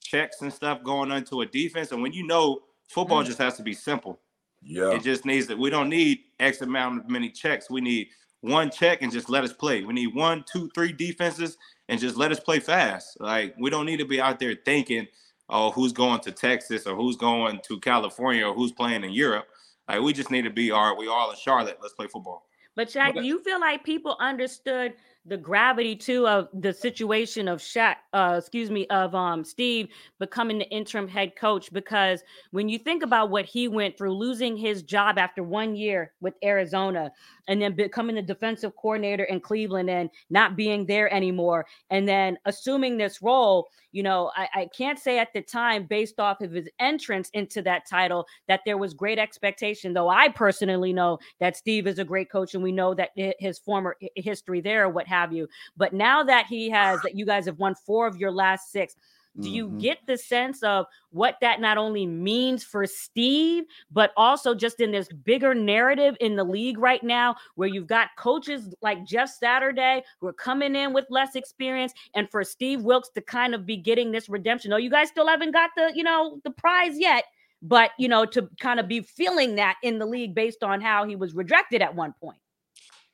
checks 0.02 0.42
and 0.42 0.54
stuff 0.54 0.84
going 0.84 1.12
into 1.12 1.42
a 1.42 1.46
defense, 1.46 1.92
and 1.92 2.02
when 2.02 2.14
you 2.14 2.26
know 2.26 2.62
Football 2.94 3.24
mm. 3.24 3.26
just 3.26 3.40
has 3.40 3.58
to 3.58 3.64
be 3.64 3.74
simple. 3.74 4.20
Yeah. 4.62 4.92
It 4.92 5.04
just 5.04 5.26
needs 5.26 5.48
that 5.48 5.58
we 5.58 5.70
don't 5.70 5.90
need 5.90 6.20
X 6.40 6.62
amount 6.62 7.06
of 7.06 7.10
many 7.10 7.30
checks. 7.30 7.70
We 7.70 7.82
need 7.82 8.10
one 8.42 8.70
check 8.70 9.02
and 9.02 9.12
just 9.12 9.30
let 9.30 9.44
us 9.44 9.52
play. 9.52 9.84
We 9.84 9.94
need 9.94 10.14
one, 10.14 10.46
two, 10.52 10.70
three 10.76 10.94
defenses 10.94 11.58
and 11.90 12.00
just 12.00 12.18
let 12.18 12.32
us 12.32 12.40
play 12.40 12.60
fast. 12.60 13.20
Like 13.20 13.56
we 13.60 13.70
don't 13.70 13.86
need 13.86 13.98
to 13.98 14.06
be 14.06 14.22
out 14.22 14.40
there 14.40 14.56
thinking, 14.64 15.08
oh, 15.50 15.72
who's 15.72 15.92
going 15.92 16.22
to 16.22 16.32
Texas 16.32 16.86
or 16.86 16.96
who's 16.96 17.18
going 17.18 17.60
to 17.68 17.80
California 17.80 18.48
or 18.48 18.54
who's 18.54 18.72
playing 18.72 19.04
in 19.04 19.12
Europe. 19.12 19.48
Like 19.90 20.02
we 20.02 20.14
just 20.14 20.32
need 20.32 20.44
to 20.44 20.50
be 20.50 20.72
all 20.72 20.90
right, 20.90 20.98
we 20.98 21.08
all 21.08 21.32
in 21.32 21.38
Charlotte. 21.38 21.80
Let's 21.82 21.96
play 21.96 22.08
football. 22.08 22.46
But 22.76 22.90
Shaq, 22.90 23.16
do 23.16 23.24
you 23.24 23.44
feel 23.44 23.60
like 23.60 23.84
people 23.84 24.18
understood 24.20 24.94
the 25.26 25.38
gravity 25.38 25.96
too 25.96 26.28
of 26.28 26.50
the 26.54 26.74
situation 26.74 27.48
of 27.48 27.60
Shaq, 27.60 27.96
uh, 28.12 28.36
excuse 28.38 28.70
me, 28.70 28.86
of 28.88 29.16
um 29.16 29.44
Steve 29.44 29.88
becoming 30.20 30.58
the 30.58 30.70
interim 30.70 31.08
head 31.08 31.36
coach 31.36 31.72
because 31.72 32.24
when 32.52 32.68
you 32.68 32.78
think 32.78 33.04
about 33.04 33.30
what 33.30 33.46
he 33.46 33.68
went 33.68 33.98
through, 33.98 34.14
losing 34.14 34.58
his 34.58 34.84
job 34.84 35.18
after 35.18 35.44
one 35.44 35.76
year 35.76 36.12
with 36.20 36.34
Arizona, 36.44 37.12
and 37.48 37.62
then 37.62 37.76
becoming 37.76 38.16
the 38.16 38.22
defensive 38.22 38.76
coordinator 38.76 39.24
in 39.26 39.40
Cleveland 39.40 39.90
and 39.90 40.10
not 40.30 40.56
being 40.56 40.86
there 40.86 41.14
anymore, 41.14 41.66
and 41.90 42.08
then 42.08 42.38
assuming 42.46 42.98
this 42.98 43.22
role, 43.22 43.68
you 43.92 44.04
know, 44.04 44.32
I, 44.36 44.48
I 44.56 44.70
can't 44.76 44.98
say 45.00 45.20
at 45.20 45.34
the 45.34 45.42
time, 45.42 45.86
based 45.86 46.20
off 46.20 46.42
of 46.42 46.52
his 46.52 46.68
entrance 46.80 47.30
into 47.34 47.62
that 47.62 47.88
title, 47.88 48.26
that 48.48 48.62
there 48.66 48.78
was 48.78 48.94
great 48.94 49.20
expectation. 49.20 49.94
Though 49.94 50.10
I 50.10 50.30
personally 50.30 50.92
know 50.94 51.20
that 51.40 51.56
Steve 51.56 51.86
is 51.88 52.00
a 52.00 52.04
great 52.04 52.32
coach, 52.32 52.56
and 52.56 52.64
we 52.64 52.72
know 52.72 52.94
that 52.96 53.12
his 53.16 53.60
former 53.60 53.96
history 54.16 54.62
there, 54.62 54.90
what 54.90 55.08
have 55.14 55.32
you. 55.32 55.48
But 55.78 55.94
now 55.94 56.24
that 56.24 56.48
he 56.48 56.70
has, 56.70 57.02
that 57.02 57.16
you 57.16 57.26
guys 57.26 57.46
have 57.46 57.60
won 57.60 57.76
four 57.76 58.08
of 58.08 58.18
your 58.18 58.32
last 58.32 58.72
six 58.72 58.96
do 59.40 59.50
you 59.50 59.68
mm-hmm. 59.68 59.80
get 59.80 59.98
the 60.06 60.18
sense 60.18 60.62
of 60.62 60.86
what 61.10 61.38
that 61.42 61.60
not 61.60 61.80
only 61.80 62.06
means 62.06 62.64
for 62.64 62.86
Steve, 62.86 63.64
but 63.92 64.12
also 64.16 64.54
just 64.54 64.80
in 64.80 64.92
this 64.92 65.08
bigger 65.08 65.56
narrative 65.56 66.16
in 66.20 66.36
the 66.36 66.44
league 66.44 66.78
right 66.78 67.02
now, 67.02 67.36
where 67.56 67.68
you've 67.68 67.88
got 67.88 68.10
coaches 68.16 68.76
like 68.82 69.04
Jeff 69.06 69.30
Saturday 69.30 70.04
who 70.20 70.28
are 70.28 70.34
coming 70.34 70.76
in 70.76 70.94
with 70.94 71.06
less 71.10 71.36
experience, 71.36 71.94
and 72.14 72.30
for 72.30 72.44
Steve 72.44 72.84
Wilks 72.84 73.10
to 73.16 73.22
kind 73.22 73.56
of 73.56 73.66
be 73.66 73.76
getting 73.76 74.12
this 74.12 74.30
redemption? 74.30 74.72
Oh, 74.72 74.78
you 74.78 74.92
guys 74.92 75.08
still 75.08 75.28
haven't 75.28 75.52
got 75.52 75.72
the, 75.76 75.92
you 75.96 76.04
know, 76.04 76.40
the 76.44 76.52
prize 76.52 77.00
yet, 77.00 77.24
but 77.64 77.90
you 77.98 78.08
know, 78.08 78.26
to 78.26 78.48
kind 78.60 78.80
of 78.80 78.88
be 78.88 79.02
feeling 79.02 79.56
that 79.56 79.78
in 79.82 79.98
the 79.98 80.06
league 80.06 80.36
based 80.36 80.64
on 80.64 80.80
how 80.80 81.08
he 81.08 81.16
was 81.16 81.34
rejected 81.34 81.82
at 81.82 81.96
one 81.96 82.14
point. 82.22 82.38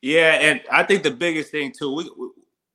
Yeah, 0.02 0.34
and 0.40 0.62
I 0.70 0.82
think 0.82 1.02
the 1.02 1.10
biggest 1.10 1.50
thing 1.50 1.72
too, 1.76 1.94
we 1.94 2.10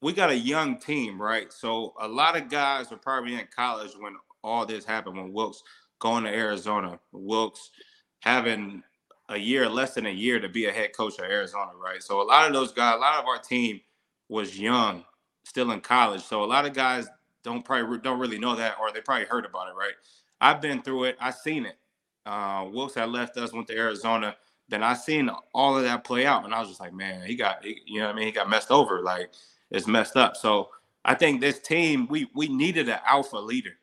we 0.01 0.13
got 0.13 0.30
a 0.30 0.38
young 0.38 0.77
team, 0.77 1.19
right? 1.19 1.51
So 1.51 1.94
a 2.00 2.07
lot 2.07 2.38
of 2.38 2.50
guys 2.50 2.92
were 2.92 2.98
probably 2.98 3.33
in 3.33 3.48
college 3.56 3.92
when 3.98 4.16
all 4.44 4.66
this 4.66 4.86
happened. 4.86 5.17
When 5.17 5.34
Wilks 5.34 5.63
going 6.00 6.24
to 6.25 6.29
Arizona, 6.29 7.00
Wilks 7.12 7.72
having 8.20 8.84
a 9.29 9.38
year, 9.38 9.67
less 9.67 9.96
than 9.96 10.05
a 10.05 10.12
year 10.12 10.39
to 10.39 10.48
be 10.48 10.65
a 10.65 10.72
head 10.72 10.96
coach 10.96 11.17
of 11.17 11.25
Arizona, 11.25 11.72
right? 11.84 12.03
So 12.03 12.22
a 12.22 12.24
lot 12.24 12.46
of 12.46 12.53
those 12.53 12.72
guys, 12.72 12.96
a 12.96 13.00
lot 13.00 13.20
of 13.20 13.25
our 13.25 13.39
team 13.39 13.82
was 14.29 14.60
young, 14.60 15.03
still 15.44 15.72
in 15.72 15.82
college. 15.82 16.22
So 16.22 16.44
a 16.44 16.46
lot 16.46 16.65
of 16.65 16.74
guys 16.74 17.08
don't 17.44 17.65
probably 17.65 17.98
don't 18.00 18.20
really 18.20 18.38
know 18.38 18.55
that, 18.55 18.75
or 18.79 18.91
they 18.91 19.01
probably 19.01 19.25
heard 19.25 19.46
about 19.46 19.70
it, 19.70 19.75
right? 19.75 19.94
I've 20.41 20.62
been 20.62 20.84
through 20.84 21.05
it. 21.05 21.17
I've 21.20 21.36
seen 21.36 21.65
it. 21.65 21.77
Uh, 22.25 22.65
Wilks 22.72 22.94
had 22.96 23.10
left 23.10 23.38
us, 23.38 23.53
went 23.53 23.67
to 23.67 23.77
Arizona. 23.77 24.36
Then 24.69 24.84
I 24.84 24.95
seen 24.95 25.29
all 25.53 25.77
of 25.77 25.84
that 25.84 26.03
play 26.03 26.25
out, 26.25 26.45
and 26.45 26.53
I 26.53 26.60
was 26.60 26.69
just 26.69 26.81
like, 26.81 26.93
man, 26.93 27.25
he 27.25 27.36
got, 27.36 27.63
he, 27.63 27.79
you 27.86 28.00
know, 28.00 28.07
what 28.07 28.15
I 28.15 28.17
mean, 28.17 28.27
he 28.27 28.31
got 28.34 28.50
messed 28.50 28.72
over. 28.72 29.01
Like 29.01 29.31
it's 29.72 29.88
messed 29.88 30.17
up. 30.17 30.38
So 30.38 30.69
I 31.05 31.15
think 31.15 31.41
this 31.41 31.60
team, 31.60 32.07
we 32.10 32.29
we 32.36 32.48
needed 32.48 32.89
an 32.89 33.00
alpha 33.07 33.38
leader, 33.38 33.77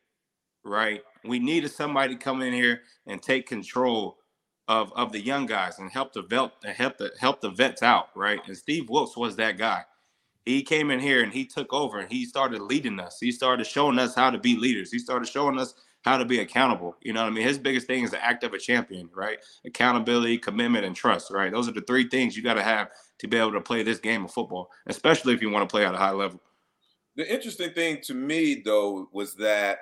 right? 0.64 1.02
We 1.24 1.38
needed 1.38 1.70
somebody 1.72 2.14
to 2.16 2.20
come 2.20 2.42
in 2.42 2.52
here 2.52 2.82
and 3.06 3.22
take 3.22 3.48
control 3.48 4.18
of 4.68 4.92
of 4.94 5.12
the 5.12 5.20
young 5.20 5.46
guys 5.46 5.78
and 5.80 5.90
help 5.90 6.12
the 6.14 6.22
vet 6.22 6.52
help 6.76 6.98
the 6.98 7.12
help 7.20 7.40
the 7.42 7.50
vets 7.50 7.82
out, 7.82 8.08
right? 8.16 8.40
And 8.46 8.56
Steve 8.56 8.88
Wilks 8.90 9.16
was 9.16 9.36
that 9.36 9.58
guy. 9.58 9.84
He 10.46 10.62
came 10.62 10.90
in 10.90 11.00
here 11.00 11.22
and 11.22 11.32
he 11.32 11.46
took 11.46 11.72
over 11.72 12.00
and 12.00 12.10
he 12.12 12.26
started 12.26 12.62
leading 12.62 13.00
us. 13.00 13.18
He 13.20 13.32
started 13.32 13.66
showing 13.66 13.98
us 14.00 14.14
how 14.14 14.30
to 14.30 14.38
be 14.38 14.56
leaders. 14.56 14.92
He 14.92 14.98
started 14.98 15.28
showing 15.28 15.58
us 15.58 15.74
how 16.02 16.16
to 16.16 16.25
be 16.25 16.40
accountable. 16.40 16.97
You 17.00 17.12
know 17.12 17.23
what 17.23 17.28
I 17.28 17.35
mean? 17.35 17.47
His 17.47 17.59
biggest 17.59 17.87
thing 17.87 18.04
is 18.04 18.11
the 18.11 18.25
act 18.25 18.44
of 18.44 18.52
a 18.52 18.59
champion, 18.59 19.09
right? 19.14 19.38
Accountability, 19.64 20.38
commitment, 20.38 20.85
and 20.85 20.94
trust, 20.94 21.30
right? 21.30 21.50
Those 21.52 21.68
are 21.68 21.73
the 21.73 21.80
three 21.82 22.09
things 22.09 22.37
you 22.37 22.42
got 22.42 22.54
to 22.54 22.62
have 22.62 22.88
to 23.18 23.28
be 23.28 23.37
able 23.37 23.52
to 23.52 23.61
play 23.61 23.82
this 23.82 23.99
game 23.99 24.25
of 24.25 24.32
football, 24.32 24.68
especially 24.87 25.32
if 25.32 25.40
you 25.40 25.50
want 25.50 25.68
to 25.68 25.73
play 25.73 25.87
at 25.87 25.94
a 25.94 25.99
high 25.99 26.11
level. 26.11 26.40
The 27.14 27.32
interesting 27.32 27.71
thing 27.71 28.00
to 28.04 28.14
me, 28.14 28.62
though, 28.64 29.09
was 29.12 29.35
that 29.35 29.78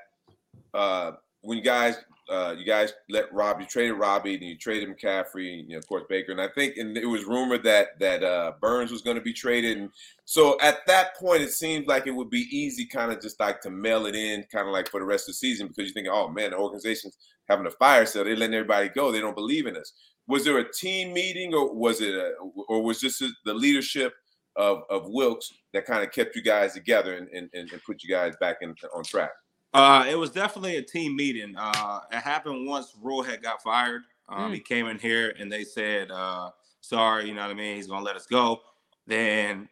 uh, 0.74 1.12
when 1.40 1.62
guys 1.62 1.96
uh, 2.30 2.54
you 2.56 2.64
guys 2.64 2.92
let 3.08 3.32
Rob, 3.32 3.60
you 3.60 3.66
traded 3.66 3.98
Robbie, 3.98 4.34
and 4.34 4.42
you 4.44 4.56
traded 4.56 4.88
McCaffrey, 4.88 5.58
and 5.58 5.68
you 5.68 5.70
know, 5.70 5.78
of 5.78 5.88
course 5.88 6.04
Baker, 6.08 6.30
and 6.30 6.40
I 6.40 6.48
think, 6.48 6.76
and 6.76 6.96
it 6.96 7.06
was 7.06 7.24
rumored 7.24 7.64
that 7.64 7.98
that 7.98 8.22
uh, 8.22 8.52
Burns 8.60 8.92
was 8.92 9.02
going 9.02 9.16
to 9.16 9.22
be 9.22 9.32
traded, 9.32 9.78
and 9.78 9.90
so 10.24 10.56
at 10.60 10.86
that 10.86 11.16
point, 11.16 11.42
it 11.42 11.52
seemed 11.52 11.88
like 11.88 12.06
it 12.06 12.14
would 12.14 12.30
be 12.30 12.46
easy, 12.50 12.86
kind 12.86 13.10
of 13.10 13.20
just 13.20 13.40
like 13.40 13.60
to 13.62 13.70
mail 13.70 14.06
it 14.06 14.14
in, 14.14 14.44
kind 14.44 14.68
of 14.68 14.72
like 14.72 14.88
for 14.88 15.00
the 15.00 15.06
rest 15.06 15.24
of 15.24 15.34
the 15.34 15.38
season, 15.38 15.66
because 15.66 15.88
you 15.88 15.92
think, 15.92 16.08
oh 16.08 16.28
man, 16.28 16.50
the 16.50 16.56
organization's 16.56 17.18
having 17.48 17.66
a 17.66 17.70
fire 17.72 18.06
sale, 18.06 18.22
they're 18.24 18.36
letting 18.36 18.54
everybody 18.54 18.88
go, 18.88 19.10
they 19.10 19.20
don't 19.20 19.34
believe 19.34 19.66
in 19.66 19.76
us. 19.76 19.92
Was 20.28 20.44
there 20.44 20.58
a 20.58 20.72
team 20.72 21.12
meeting, 21.12 21.52
or 21.52 21.74
was 21.74 22.00
it, 22.00 22.14
a, 22.14 22.32
or 22.68 22.82
was 22.82 23.00
this 23.00 23.18
the 23.44 23.54
leadership 23.54 24.14
of 24.54 24.82
of 24.88 25.08
Wilks 25.08 25.52
that 25.72 25.84
kind 25.84 26.04
of 26.04 26.12
kept 26.12 26.36
you 26.36 26.42
guys 26.42 26.74
together 26.74 27.16
and, 27.16 27.28
and, 27.32 27.50
and 27.52 27.82
put 27.84 28.04
you 28.04 28.08
guys 28.08 28.34
back 28.40 28.58
in 28.62 28.74
on 28.94 29.02
track? 29.02 29.30
Uh, 29.72 30.04
it 30.08 30.16
was 30.16 30.30
definitely 30.30 30.76
a 30.76 30.82
team 30.82 31.14
meeting. 31.14 31.54
Uh, 31.56 32.00
it 32.10 32.18
happened 32.18 32.66
once 32.66 32.94
Rhule 33.00 33.22
had 33.22 33.42
got 33.42 33.62
fired. 33.62 34.02
Um, 34.28 34.50
mm. 34.50 34.54
He 34.54 34.60
came 34.60 34.86
in 34.86 34.98
here 34.98 35.34
and 35.38 35.50
they 35.50 35.64
said, 35.64 36.10
uh, 36.10 36.50
sorry, 36.80 37.28
you 37.28 37.34
know 37.34 37.42
what 37.42 37.50
I 37.50 37.54
mean? 37.54 37.76
He's 37.76 37.86
going 37.86 38.00
to 38.00 38.04
let 38.04 38.16
us 38.16 38.26
go. 38.26 38.60
Then 39.06 39.68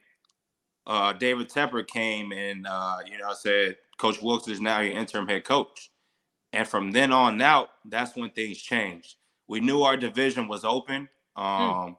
uh, 0.87 1.13
David 1.15 1.49
Tepper 1.49 1.87
came 1.87 2.33
and, 2.33 2.67
uh, 2.69 2.99
you 3.11 3.19
know, 3.19 3.33
said, 3.35 3.77
Coach 3.99 4.23
Wilks 4.23 4.49
is 4.49 4.61
now 4.61 4.81
your 4.81 4.97
interim 4.97 5.27
head 5.27 5.45
coach. 5.45 5.91
And 6.53 6.67
from 6.67 6.93
then 6.93 7.13
on 7.13 7.43
out, 7.43 7.71
that's 7.85 8.17
when 8.17 8.31
things 8.31 8.59
changed. 8.59 9.17
We 9.49 9.61
knew 9.61 9.83
our 9.83 9.97
division 9.97 10.49
was 10.49 10.65
open. 10.65 11.09
Hmm. 11.37 11.43
Um, 11.43 11.91
mm. 11.91 11.97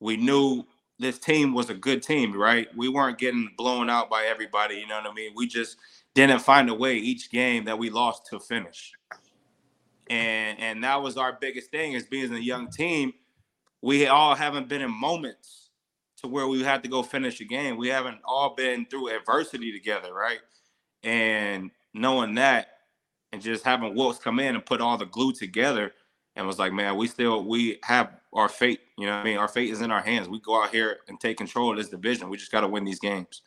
We 0.00 0.16
knew 0.16 0.64
this 0.98 1.18
team 1.18 1.52
was 1.52 1.70
a 1.70 1.74
good 1.74 2.02
team, 2.02 2.36
right? 2.36 2.68
We 2.76 2.88
weren't 2.88 3.18
getting 3.18 3.50
blown 3.56 3.88
out 3.88 4.10
by 4.10 4.24
everybody. 4.24 4.76
You 4.76 4.86
know 4.86 5.00
what 5.00 5.10
I 5.10 5.14
mean? 5.14 5.32
We 5.34 5.46
just 5.46 5.76
didn't 6.14 6.40
find 6.40 6.68
a 6.68 6.74
way 6.74 6.96
each 6.96 7.30
game 7.30 7.64
that 7.64 7.78
we 7.78 7.90
lost 7.90 8.26
to 8.26 8.38
finish. 8.38 8.92
And 10.10 10.58
and 10.60 10.84
that 10.84 11.02
was 11.02 11.16
our 11.16 11.38
biggest 11.40 11.70
thing 11.70 11.94
as 11.94 12.04
being 12.04 12.34
a 12.34 12.38
young 12.38 12.70
team. 12.70 13.14
We 13.80 14.06
all 14.06 14.34
haven't 14.34 14.68
been 14.68 14.82
in 14.82 14.90
moments 14.90 15.70
to 16.18 16.28
where 16.28 16.46
we 16.46 16.62
had 16.62 16.82
to 16.82 16.88
go 16.88 17.02
finish 17.02 17.40
a 17.40 17.44
game. 17.44 17.76
We 17.76 17.88
haven't 17.88 18.18
all 18.24 18.54
been 18.54 18.86
through 18.86 19.14
adversity 19.14 19.72
together, 19.72 20.12
right? 20.14 20.40
And 21.02 21.70
knowing 21.94 22.34
that 22.36 22.68
and 23.32 23.42
just 23.42 23.64
having 23.64 23.94
Wilks 23.94 24.18
come 24.18 24.38
in 24.38 24.54
and 24.54 24.64
put 24.64 24.80
all 24.80 24.96
the 24.96 25.06
glue 25.06 25.32
together 25.32 25.92
and 26.36 26.46
was 26.46 26.58
like, 26.58 26.72
man, 26.72 26.96
we 26.96 27.06
still 27.08 27.44
we 27.44 27.78
have 27.82 28.12
our 28.32 28.48
fate. 28.48 28.80
You 28.98 29.06
know 29.06 29.14
I 29.14 29.24
mean? 29.24 29.38
Our 29.38 29.48
fate 29.48 29.70
is 29.70 29.80
in 29.80 29.90
our 29.90 30.02
hands. 30.02 30.28
We 30.28 30.40
go 30.40 30.62
out 30.62 30.70
here 30.70 30.98
and 31.08 31.18
take 31.18 31.38
control 31.38 31.70
of 31.70 31.76
this 31.76 31.88
division. 31.88 32.28
We 32.28 32.36
just 32.36 32.52
got 32.52 32.60
to 32.60 32.68
win 32.68 32.84
these 32.84 33.00
games. 33.00 33.42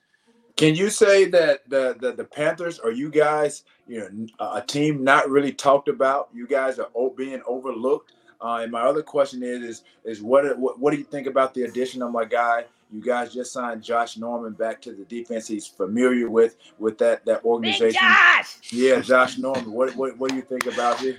Can 0.56 0.74
you 0.74 0.90
say 0.90 1.26
that 1.26 1.70
the, 1.70 1.98
the, 2.00 2.14
the 2.14 2.24
Panthers 2.24 2.80
are 2.80 2.92
you 2.92 3.10
guys, 3.10 3.64
you 3.88 4.00
know, 4.00 4.28
a 4.40 4.62
team 4.62 5.04
not 5.04 5.30
really 5.30 5.52
talked 5.52 5.90
about? 5.90 6.30
You 6.34 6.48
guys 6.48 6.80
are 6.80 6.90
being 7.18 7.42
overlooked. 7.46 8.14
Uh, 8.42 8.60
and 8.64 8.72
my 8.72 8.82
other 8.82 9.02
question 9.02 9.44
is, 9.44 9.62
is, 9.62 9.84
is 10.04 10.22
what, 10.22 10.58
what 10.58 10.80
what 10.80 10.92
do 10.92 10.98
you 10.98 11.04
think 11.04 11.26
about 11.26 11.54
the 11.54 11.64
addition 11.64 12.02
of 12.02 12.12
my 12.12 12.26
guy? 12.26 12.66
You 12.92 13.02
guys 13.02 13.34
just 13.34 13.52
signed 13.52 13.82
Josh 13.82 14.18
Norman 14.18 14.54
back 14.54 14.82
to 14.84 14.94
the 14.94 15.04
defense. 15.06 15.48
He's 15.48 15.66
familiar 15.66 16.30
with 16.30 16.56
with 16.78 16.98
that 17.00 17.26
that 17.26 17.44
organization. 17.44 18.00
Josh! 18.00 18.58
Yeah, 18.72 19.00
Josh 19.00 19.38
Norman. 19.38 19.72
What, 19.72 19.96
what 19.96 20.18
what 20.18 20.30
do 20.30 20.36
you 20.36 20.42
think 20.42 20.68
about 20.68 21.00
his 21.00 21.16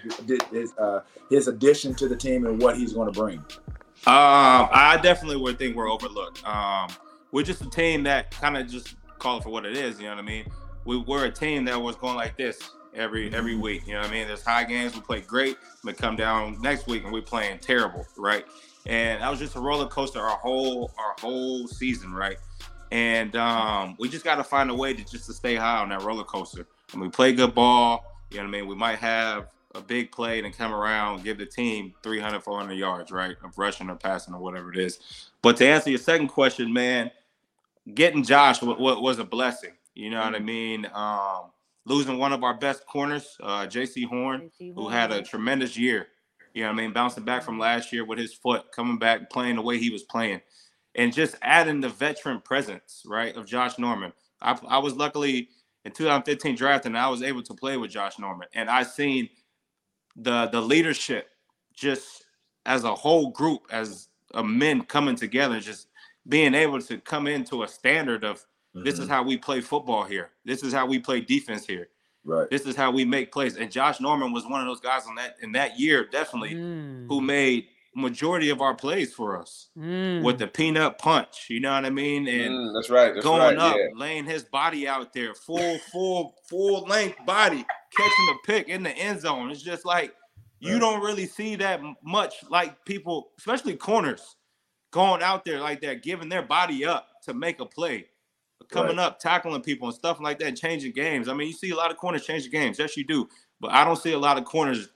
his 0.53 0.73
uh, 0.79 1.01
his 1.29 1.49
addition 1.49 1.95
to 1.97 2.09
the 2.09 2.17
team 2.17 2.47
and 2.47 2.63
what 2.63 2.77
he's 2.77 2.93
going 2.93 3.13
to 3.13 3.19
bring? 3.19 3.39
Um, 4.07 4.69
I 4.71 5.01
definitely 5.03 5.39
would 5.39 5.59
think 5.59 5.75
we're 5.75 5.91
overlooked. 5.91 6.47
Um, 6.47 6.89
we're 7.33 7.43
just 7.43 7.63
a 7.63 7.71
team 7.71 8.05
that 8.05 8.31
kind 8.31 8.57
of 8.57 8.69
just 8.69 8.95
call 9.19 9.39
it 9.39 9.43
for 9.43 9.51
what 9.51 9.67
it 9.67 9.77
is. 9.77 9.99
You 9.99 10.05
know 10.05 10.17
what 10.17 10.25
I 10.25 10.27
mean? 10.27 10.47
We 10.85 10.99
were 10.99 11.25
a 11.25 11.31
team 11.31 11.65
that 11.67 11.81
was 11.81 11.97
going 11.97 12.17
like 12.17 12.37
this 12.37 12.71
every 12.95 13.33
every 13.35 13.57
week. 13.57 13.87
You 13.87 13.95
know 13.95 14.01
what 14.01 14.11
I 14.11 14.13
mean? 14.13 14.27
There's 14.27 14.43
high 14.43 14.65
games. 14.65 14.95
We 14.95 15.01
play 15.01 15.21
great. 15.21 15.57
We 15.85 15.93
come 15.93 16.17
down 16.17 16.61
next 16.61 16.87
week 16.87 17.05
and 17.05 17.13
we're 17.13 17.23
playing 17.23 17.59
terrible, 17.59 18.07
right? 18.17 18.45
And 18.87 19.21
that 19.21 19.29
was 19.29 19.39
just 19.41 19.57
a 19.57 19.61
roller 19.61 19.89
coaster 19.89 20.21
our 20.21 20.39
whole 20.39 20.93
our 20.99 21.15
whole 21.21 21.67
season, 21.67 22.13
right? 22.13 22.39
And 22.93 23.35
um, 23.35 23.97
we 23.99 24.09
just 24.09 24.25
got 24.25 24.37
to 24.37 24.45
find 24.45 24.71
a 24.71 24.75
way 24.75 24.95
to 24.95 25.05
just 25.05 25.27
to 25.27 25.33
stay 25.33 25.57
high 25.57 25.79
on 25.79 25.89
that 25.89 26.03
roller 26.03 26.25
coaster. 26.25 26.67
And 26.93 27.03
we 27.03 27.09
play 27.09 27.33
good 27.33 27.55
ball. 27.55 28.05
You 28.31 28.39
know 28.39 28.45
what 28.45 28.49
I 28.49 28.53
mean? 28.53 28.67
We 28.69 28.77
might 28.77 28.99
have 28.99 29.49
a 29.75 29.81
big 29.81 30.11
play 30.11 30.43
and 30.43 30.57
come 30.57 30.73
around, 30.73 31.23
give 31.23 31.39
the 31.39 31.47
team 31.47 31.93
300, 32.03 32.43
400 32.43 32.75
yards, 32.75 33.11
right, 33.11 33.37
of 33.45 33.59
rushing 33.59 33.91
or 33.91 33.97
passing 33.97 34.35
or 34.35 34.41
whatever 34.41 34.73
it 34.73 34.79
is. 34.79 34.99
But 35.43 35.57
to 35.59 35.67
answer 35.67 35.91
your 35.91 35.99
second 35.99 36.29
question, 36.29 36.73
man, 36.73 37.11
getting 37.95 38.23
Josh 38.23 38.59
w- 38.61 38.79
w- 38.79 39.03
was 39.03 39.19
a 39.19 39.25
blessing. 39.25 39.73
You 39.95 40.11
know 40.11 40.19
mm-hmm. 40.19 40.27
what 40.27 40.35
I 40.35 40.39
mm-hmm. 40.39 40.47
mean? 40.47 40.87
Um, 40.95 41.51
losing 41.87 42.19
one 42.19 42.33
of 42.33 42.45
our 42.45 42.55
best 42.55 42.87
corners, 42.87 43.37
uh, 43.43 43.67
Jaycee 43.67 44.07
Horn, 44.07 44.51
who 44.59 44.89
had 44.89 45.13
a 45.13 45.23
tremendous 45.23 45.77
year. 45.77 46.09
You 46.53 46.63
know 46.63 46.69
what 46.69 46.81
I 46.81 46.83
mean? 46.83 46.93
Bouncing 46.93 47.25
back 47.25 47.43
from 47.43 47.59
last 47.59 47.93
year 47.93 48.05
with 48.05 48.19
his 48.19 48.35
foot, 48.35 48.73
coming 48.73 48.99
back, 48.99 49.31
playing 49.31 49.57
the 49.57 49.63
way 49.63 49.79
he 49.79 49.91
was 49.91 50.03
playing, 50.05 50.41
and 50.95 51.13
just 51.13 51.37
adding 51.43 51.81
the 51.81 51.91
veteran 51.91 52.41
presence, 52.41 53.03
right, 53.07 53.37
of 53.37 53.47
Josh 53.47 53.79
Norman. 53.79 54.13
I, 54.41 54.59
I 54.67 54.79
was 54.79 54.95
luckily 54.95 55.51
in 55.85 55.93
2015 55.93 56.57
draft, 56.57 56.87
and 56.87 56.97
I 56.97 57.09
was 57.09 57.23
able 57.23 57.43
to 57.43 57.55
play 57.55 57.77
with 57.77 57.91
Josh 57.91 58.19
Norman, 58.19 58.49
and 58.55 58.69
I 58.71 58.83
seen 58.83 59.29
the 60.17 60.47
the 60.47 60.61
leadership 60.61 61.29
just 61.75 62.25
as 62.65 62.85
a 62.85 62.95
whole 62.95 63.31
group, 63.31 63.63
as 63.71 64.09
a 64.35 64.43
men 64.43 64.83
coming 64.83 65.15
together, 65.15 65.61
just 65.61 65.89
being 66.29 66.55
able 66.55 66.81
to 66.81 66.99
come 66.99 67.27
into 67.27 67.63
a 67.63 67.69
standard 67.69 68.25
of 68.25 68.39
mm-hmm. 68.39 68.85
this 68.85 68.95
is 68.95 69.01
mm-hmm. 69.01 69.11
how 69.11 69.23
we 69.23 69.37
play 69.37 69.61
football 69.61 70.05
here. 70.05 70.31
This 70.45 70.63
is 70.63 70.73
how 70.73 70.87
we 70.87 70.99
play 70.99 71.21
defense 71.21 71.67
here. 71.67 71.89
Right. 72.25 72.51
This 72.51 72.67
is 72.67 72.75
how 72.75 72.91
we 72.91 73.05
make 73.05 73.31
plays. 73.31 73.57
And 73.57 73.71
Josh 73.71 74.01
Norman 74.01 74.33
was 74.33 74.45
one 74.45 74.61
of 74.61 74.67
those 74.67 74.81
guys 74.81 75.07
on 75.07 75.15
that 75.15 75.37
in 75.43 75.53
that 75.53 75.79
year, 75.79 76.09
definitely, 76.11 76.55
mm. 76.55 77.07
who 77.07 77.21
made 77.21 77.67
majority 77.95 78.51
of 78.51 78.61
our 78.61 78.75
plays 78.75 79.15
for 79.15 79.41
us 79.41 79.71
mm. 79.79 80.23
with 80.23 80.39
the 80.39 80.47
peanut 80.47 80.99
punch. 80.99 81.47
You 81.49 81.61
know 81.61 81.73
what 81.73 81.85
I 81.85 81.91
mean? 81.91 82.27
And 82.29 82.53
mm, 82.53 82.75
that's 82.75 82.91
right. 82.91 83.15
That's 83.15 83.25
going 83.25 83.57
right, 83.57 83.57
up, 83.57 83.77
yeah. 83.77 83.87
laying 83.95 84.25
his 84.25 84.43
body 84.43 84.87
out 84.87 85.13
there, 85.13 85.35
full, 85.35 85.79
full, 85.93 86.35
full 86.49 86.83
length 86.83 87.25
body, 87.25 87.65
catching 87.97 88.27
the 88.27 88.37
pick 88.45 88.69
in 88.69 88.83
the 88.83 88.91
end 88.91 89.21
zone. 89.21 89.51
It's 89.51 89.63
just 89.63 89.87
like 89.87 90.13
you 90.59 90.75
right. 90.75 90.81
don't 90.81 91.03
really 91.03 91.27
see 91.27 91.57
that 91.57 91.81
much, 92.03 92.35
like 92.51 92.85
people, 92.85 93.31
especially 93.39 93.77
corners 93.77 94.37
going 94.97 95.23
out 95.23 95.45
there 95.45 95.61
like 95.61 95.83
that, 95.83 96.03
giving 96.03 96.31
their 96.31 96.41
body 96.41 96.87
up 96.87 97.21
to 97.23 97.35
make 97.35 97.61
a 97.61 97.67
play, 97.67 98.07
coming 98.71 98.97
right. 98.97 99.05
up, 99.05 99.21
tackling 99.21 99.61
people 99.61 99.89
and 99.89 99.95
stuff 99.95 100.19
like 100.23 100.39
that, 100.39 100.57
changing 100.57 100.93
games. 100.93 101.29
I 101.29 101.35
mean, 101.35 101.49
you 101.49 101.53
see 101.53 101.71
a 101.71 101.77
lot 101.77 101.91
of 101.91 101.99
corners 101.99 102.25
changing 102.25 102.51
games. 102.51 102.79
Yes, 102.79 102.97
you 102.97 103.05
do. 103.05 103.29
But 103.61 103.73
I 103.73 103.85
don't 103.85 103.99
see 103.99 104.13
a 104.13 104.19
lot 104.19 104.39
of 104.39 104.47
corners 104.47 104.89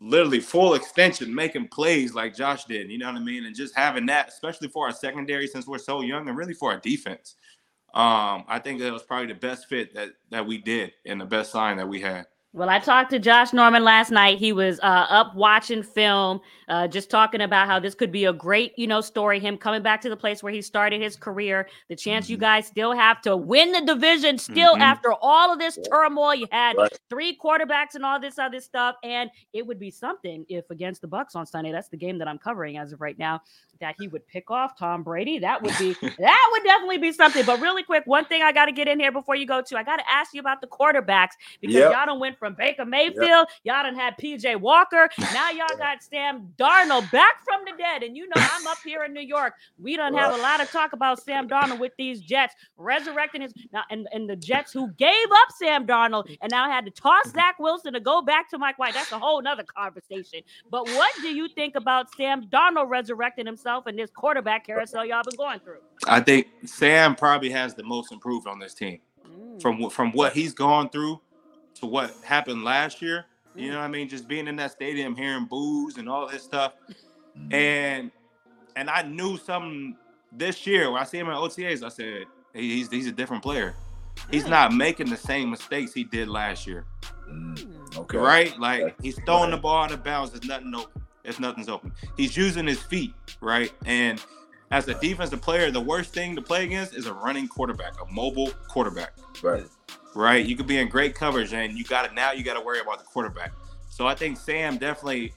literally 0.00 0.38
full 0.38 0.74
extension 0.74 1.34
making 1.34 1.66
plays 1.66 2.14
like 2.14 2.36
Josh 2.36 2.66
did. 2.66 2.88
You 2.88 2.98
know 2.98 3.06
what 3.06 3.20
I 3.20 3.24
mean? 3.24 3.46
And 3.46 3.56
just 3.56 3.74
having 3.74 4.06
that, 4.06 4.28
especially 4.28 4.68
for 4.68 4.86
our 4.86 4.92
secondary, 4.92 5.48
since 5.48 5.66
we're 5.66 5.78
so 5.78 6.02
young, 6.02 6.28
and 6.28 6.38
really 6.38 6.54
for 6.54 6.70
our 6.70 6.78
defense. 6.78 7.34
Um, 7.94 8.44
I 8.46 8.60
think 8.62 8.78
that 8.78 8.92
was 8.92 9.02
probably 9.02 9.26
the 9.26 9.40
best 9.40 9.68
fit 9.68 9.92
that 9.94 10.10
that 10.30 10.46
we 10.46 10.58
did 10.58 10.92
and 11.04 11.20
the 11.20 11.26
best 11.26 11.50
sign 11.50 11.78
that 11.78 11.88
we 11.88 12.00
had. 12.00 12.26
Well, 12.56 12.70
I 12.70 12.78
talked 12.78 13.10
to 13.10 13.18
Josh 13.18 13.52
Norman 13.52 13.84
last 13.84 14.10
night. 14.10 14.38
He 14.38 14.50
was 14.50 14.80
uh, 14.80 15.06
up 15.10 15.34
watching 15.34 15.82
film, 15.82 16.40
uh, 16.68 16.88
just 16.88 17.10
talking 17.10 17.42
about 17.42 17.66
how 17.66 17.78
this 17.78 17.94
could 17.94 18.10
be 18.10 18.24
a 18.24 18.32
great, 18.32 18.72
you 18.78 18.86
know, 18.86 19.02
story. 19.02 19.38
Him 19.38 19.58
coming 19.58 19.82
back 19.82 20.00
to 20.00 20.08
the 20.08 20.16
place 20.16 20.42
where 20.42 20.50
he 20.50 20.62
started 20.62 21.02
his 21.02 21.16
career. 21.16 21.68
The 21.90 21.96
chance 21.96 22.24
mm-hmm. 22.24 22.32
you 22.32 22.38
guys 22.38 22.66
still 22.66 22.94
have 22.94 23.20
to 23.22 23.36
win 23.36 23.72
the 23.72 23.82
division, 23.82 24.38
still 24.38 24.72
mm-hmm. 24.72 24.80
after 24.80 25.12
all 25.20 25.52
of 25.52 25.58
this 25.58 25.78
turmoil. 25.90 26.34
You 26.34 26.46
had 26.50 26.78
right. 26.78 26.90
three 27.10 27.36
quarterbacks 27.36 27.94
and 27.94 28.06
all 28.06 28.18
this 28.18 28.38
other 28.38 28.62
stuff, 28.62 28.96
and 29.04 29.28
it 29.52 29.66
would 29.66 29.78
be 29.78 29.90
something 29.90 30.46
if 30.48 30.70
against 30.70 31.02
the 31.02 31.08
Bucs 31.08 31.36
on 31.36 31.44
Sunday. 31.44 31.72
That's 31.72 31.90
the 31.90 31.98
game 31.98 32.16
that 32.16 32.26
I'm 32.26 32.38
covering 32.38 32.78
as 32.78 32.90
of 32.90 33.02
right 33.02 33.18
now 33.18 33.42
that 33.80 33.96
he 33.98 34.08
would 34.08 34.26
pick 34.26 34.50
off 34.50 34.78
Tom 34.78 35.02
Brady. 35.02 35.38
That 35.38 35.62
would 35.62 35.74
be 35.78 35.94
that 36.18 36.48
would 36.52 36.62
definitely 36.64 36.98
be 36.98 37.12
something. 37.12 37.44
But 37.44 37.60
really 37.60 37.82
quick, 37.82 38.04
one 38.06 38.24
thing 38.24 38.42
I 38.42 38.52
got 38.52 38.66
to 38.66 38.72
get 38.72 38.88
in 38.88 38.98
here 39.00 39.12
before 39.12 39.36
you 39.36 39.46
go 39.46 39.62
to, 39.62 39.78
I 39.78 39.82
got 39.82 39.96
to 39.96 40.10
ask 40.10 40.34
you 40.34 40.40
about 40.40 40.60
the 40.60 40.66
quarterbacks 40.66 41.32
because 41.60 41.74
yep. 41.74 41.92
y'all 41.92 42.06
done 42.06 42.20
went 42.20 42.38
from 42.38 42.54
Baker 42.54 42.84
Mayfield, 42.84 43.20
yep. 43.28 43.48
y'all 43.64 43.82
done 43.82 43.94
had 43.94 44.16
PJ 44.18 44.60
Walker, 44.60 45.08
now 45.32 45.50
y'all 45.50 45.76
got 45.78 46.02
Sam 46.02 46.48
Darnold 46.58 47.10
back 47.10 47.42
from 47.44 47.64
the 47.64 47.72
dead. 47.76 48.02
And 48.02 48.16
you 48.16 48.26
know 48.28 48.34
I'm 48.36 48.66
up 48.66 48.78
here 48.84 49.04
in 49.04 49.12
New 49.12 49.20
York. 49.20 49.54
We 49.78 49.96
don't 49.96 50.14
have 50.14 50.34
a 50.34 50.42
lot 50.42 50.60
of 50.60 50.70
talk 50.70 50.92
about 50.92 51.22
Sam 51.22 51.48
Darnold 51.48 51.78
with 51.78 51.92
these 51.98 52.20
Jets 52.20 52.54
resurrecting 52.76 53.42
his 53.42 53.52
now 53.72 53.82
and, 53.90 54.08
and 54.12 54.28
the 54.28 54.36
Jets 54.36 54.72
who 54.72 54.88
gave 54.92 55.26
up 55.30 55.52
Sam 55.56 55.86
Darnold 55.86 56.36
and 56.40 56.50
now 56.50 56.70
had 56.70 56.84
to 56.84 56.90
toss 56.90 57.26
mm-hmm. 57.26 57.38
Zach 57.38 57.58
Wilson 57.58 57.92
to 57.92 58.00
go 58.00 58.22
back 58.22 58.50
to 58.50 58.58
Mike 58.58 58.78
White. 58.78 58.94
That's 58.94 59.12
a 59.12 59.18
whole 59.18 59.42
nother 59.42 59.64
conversation. 59.64 60.40
But 60.70 60.86
what 60.86 61.14
do 61.22 61.28
you 61.28 61.48
think 61.48 61.76
about 61.76 62.14
Sam 62.16 62.46
Darnold 62.46 62.88
resurrecting 62.88 63.46
himself? 63.46 63.65
Himself 63.66 63.86
and 63.86 63.98
this 63.98 64.10
quarterback 64.10 64.66
carousel 64.66 65.04
y'all 65.04 65.22
been 65.28 65.36
going 65.36 65.60
through? 65.60 65.78
I 66.06 66.20
think 66.20 66.46
Sam 66.64 67.14
probably 67.14 67.50
has 67.50 67.74
the 67.74 67.82
most 67.82 68.12
improved 68.12 68.46
on 68.46 68.58
this 68.58 68.74
team. 68.74 69.00
Mm. 69.26 69.60
From 69.60 69.90
from 69.90 70.12
what 70.12 70.32
he's 70.32 70.54
gone 70.54 70.88
through 70.88 71.20
to 71.76 71.86
what 71.86 72.14
happened 72.24 72.64
last 72.64 73.02
year. 73.02 73.26
Mm. 73.56 73.62
You 73.62 73.70
know 73.72 73.78
what 73.78 73.84
I 73.84 73.88
mean? 73.88 74.08
Just 74.08 74.28
being 74.28 74.46
in 74.46 74.56
that 74.56 74.72
stadium, 74.72 75.16
hearing 75.16 75.46
boos 75.46 75.96
and 75.96 76.08
all 76.08 76.28
this 76.28 76.42
stuff. 76.42 76.74
Mm. 77.38 77.52
And 77.52 78.10
and 78.76 78.88
I 78.90 79.02
knew 79.02 79.36
something 79.36 79.96
this 80.32 80.66
year 80.66 80.90
when 80.90 81.00
I 81.00 81.04
see 81.04 81.18
him 81.18 81.28
in 81.28 81.34
OTAs, 81.34 81.82
I 81.82 81.88
said, 81.88 82.24
he's 82.54 82.88
he's 82.88 83.06
a 83.06 83.12
different 83.12 83.42
player. 83.42 83.74
He's 84.30 84.46
not 84.46 84.72
making 84.72 85.10
the 85.10 85.16
same 85.16 85.50
mistakes 85.50 85.92
he 85.92 86.04
did 86.04 86.28
last 86.28 86.66
year. 86.66 86.84
Mm. 87.28 87.96
Okay. 87.96 88.18
Right? 88.18 88.58
Like 88.58 88.82
okay. 88.82 88.94
he's 89.02 89.18
throwing 89.24 89.50
right. 89.50 89.50
the 89.50 89.56
ball 89.56 89.84
out 89.84 89.92
of 89.92 90.04
bounds. 90.04 90.30
There's 90.30 90.44
nothing 90.44 90.74
open. 90.74 91.02
There's 91.26 91.40
nothing's 91.40 91.68
open. 91.68 91.92
He's 92.16 92.36
using 92.36 92.68
his 92.68 92.80
feet, 92.80 93.12
right? 93.40 93.72
And 93.84 94.22
as 94.70 94.86
a 94.86 94.94
defensive 94.94 95.42
player, 95.42 95.72
the 95.72 95.80
worst 95.80 96.14
thing 96.14 96.36
to 96.36 96.40
play 96.40 96.62
against 96.62 96.94
is 96.94 97.06
a 97.06 97.12
running 97.12 97.48
quarterback, 97.48 98.00
a 98.00 98.12
mobile 98.12 98.52
quarterback. 98.68 99.12
Right. 99.42 99.64
Right. 100.14 100.46
You 100.46 100.54
could 100.54 100.68
be 100.68 100.78
in 100.78 100.88
great 100.88 101.16
coverage 101.16 101.52
and 101.52 101.76
you 101.76 101.82
got 101.82 102.04
it 102.04 102.14
now 102.14 102.30
you 102.30 102.44
got 102.44 102.54
to 102.54 102.60
worry 102.60 102.78
about 102.78 103.00
the 103.00 103.04
quarterback. 103.04 103.52
So 103.90 104.06
I 104.06 104.14
think 104.14 104.36
Sam 104.36 104.78
definitely 104.78 105.32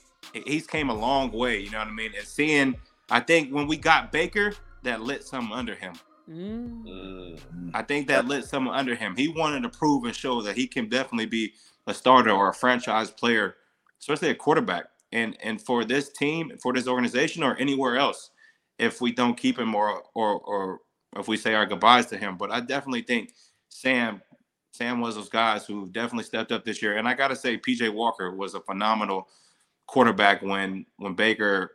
he's 0.45 0.67
came 0.67 0.91
a 0.91 0.93
long 0.93 1.31
way, 1.31 1.59
you 1.59 1.71
know 1.71 1.79
what 1.79 1.87
I 1.87 1.91
mean? 1.91 2.11
And 2.15 2.25
seeing 2.25 2.75
I 3.09 3.19
think 3.19 3.51
when 3.51 3.65
we 3.65 3.75
got 3.75 4.11
Baker, 4.11 4.53
that 4.83 5.01
lit 5.01 5.23
something 5.23 5.57
under 5.57 5.73
him. 5.73 5.95
Mm. 6.29 7.71
I 7.73 7.81
think 7.81 8.07
that 8.09 8.27
lit 8.27 8.45
something 8.45 8.71
under 8.71 8.93
him. 8.93 9.15
He 9.15 9.27
wanted 9.27 9.63
to 9.63 9.69
prove 9.69 10.03
and 10.03 10.15
show 10.15 10.43
that 10.43 10.55
he 10.55 10.67
can 10.67 10.87
definitely 10.87 11.25
be 11.25 11.53
a 11.87 11.95
starter 11.95 12.29
or 12.29 12.49
a 12.49 12.53
franchise 12.53 13.09
player, 13.09 13.55
especially 13.99 14.29
a 14.29 14.35
quarterback. 14.35 14.85
And 15.11 15.37
and 15.41 15.61
for 15.61 15.85
this 15.85 16.09
team, 16.09 16.51
for 16.61 16.73
this 16.73 16.87
organization, 16.87 17.43
or 17.43 17.55
anywhere 17.57 17.97
else, 17.97 18.31
if 18.77 19.01
we 19.01 19.11
don't 19.11 19.37
keep 19.37 19.57
him 19.57 19.75
or 19.75 20.03
or 20.13 20.39
or 20.39 20.79
if 21.17 21.27
we 21.27 21.37
say 21.37 21.55
our 21.55 21.65
goodbyes 21.65 22.05
to 22.07 22.17
him. 22.17 22.37
But 22.37 22.51
I 22.51 22.59
definitely 22.59 23.01
think 23.01 23.33
Sam 23.69 24.21
Sam 24.71 25.01
was 25.01 25.15
those 25.15 25.29
guys 25.29 25.65
who 25.65 25.89
definitely 25.89 26.25
stepped 26.25 26.51
up 26.51 26.63
this 26.63 26.81
year. 26.81 26.97
And 26.97 27.07
I 27.07 27.13
gotta 27.13 27.35
say, 27.35 27.57
PJ 27.57 27.93
Walker 27.93 28.31
was 28.31 28.53
a 28.53 28.61
phenomenal 28.61 29.27
quarterback 29.87 30.41
when 30.41 30.85
when 30.97 31.15
Baker 31.15 31.71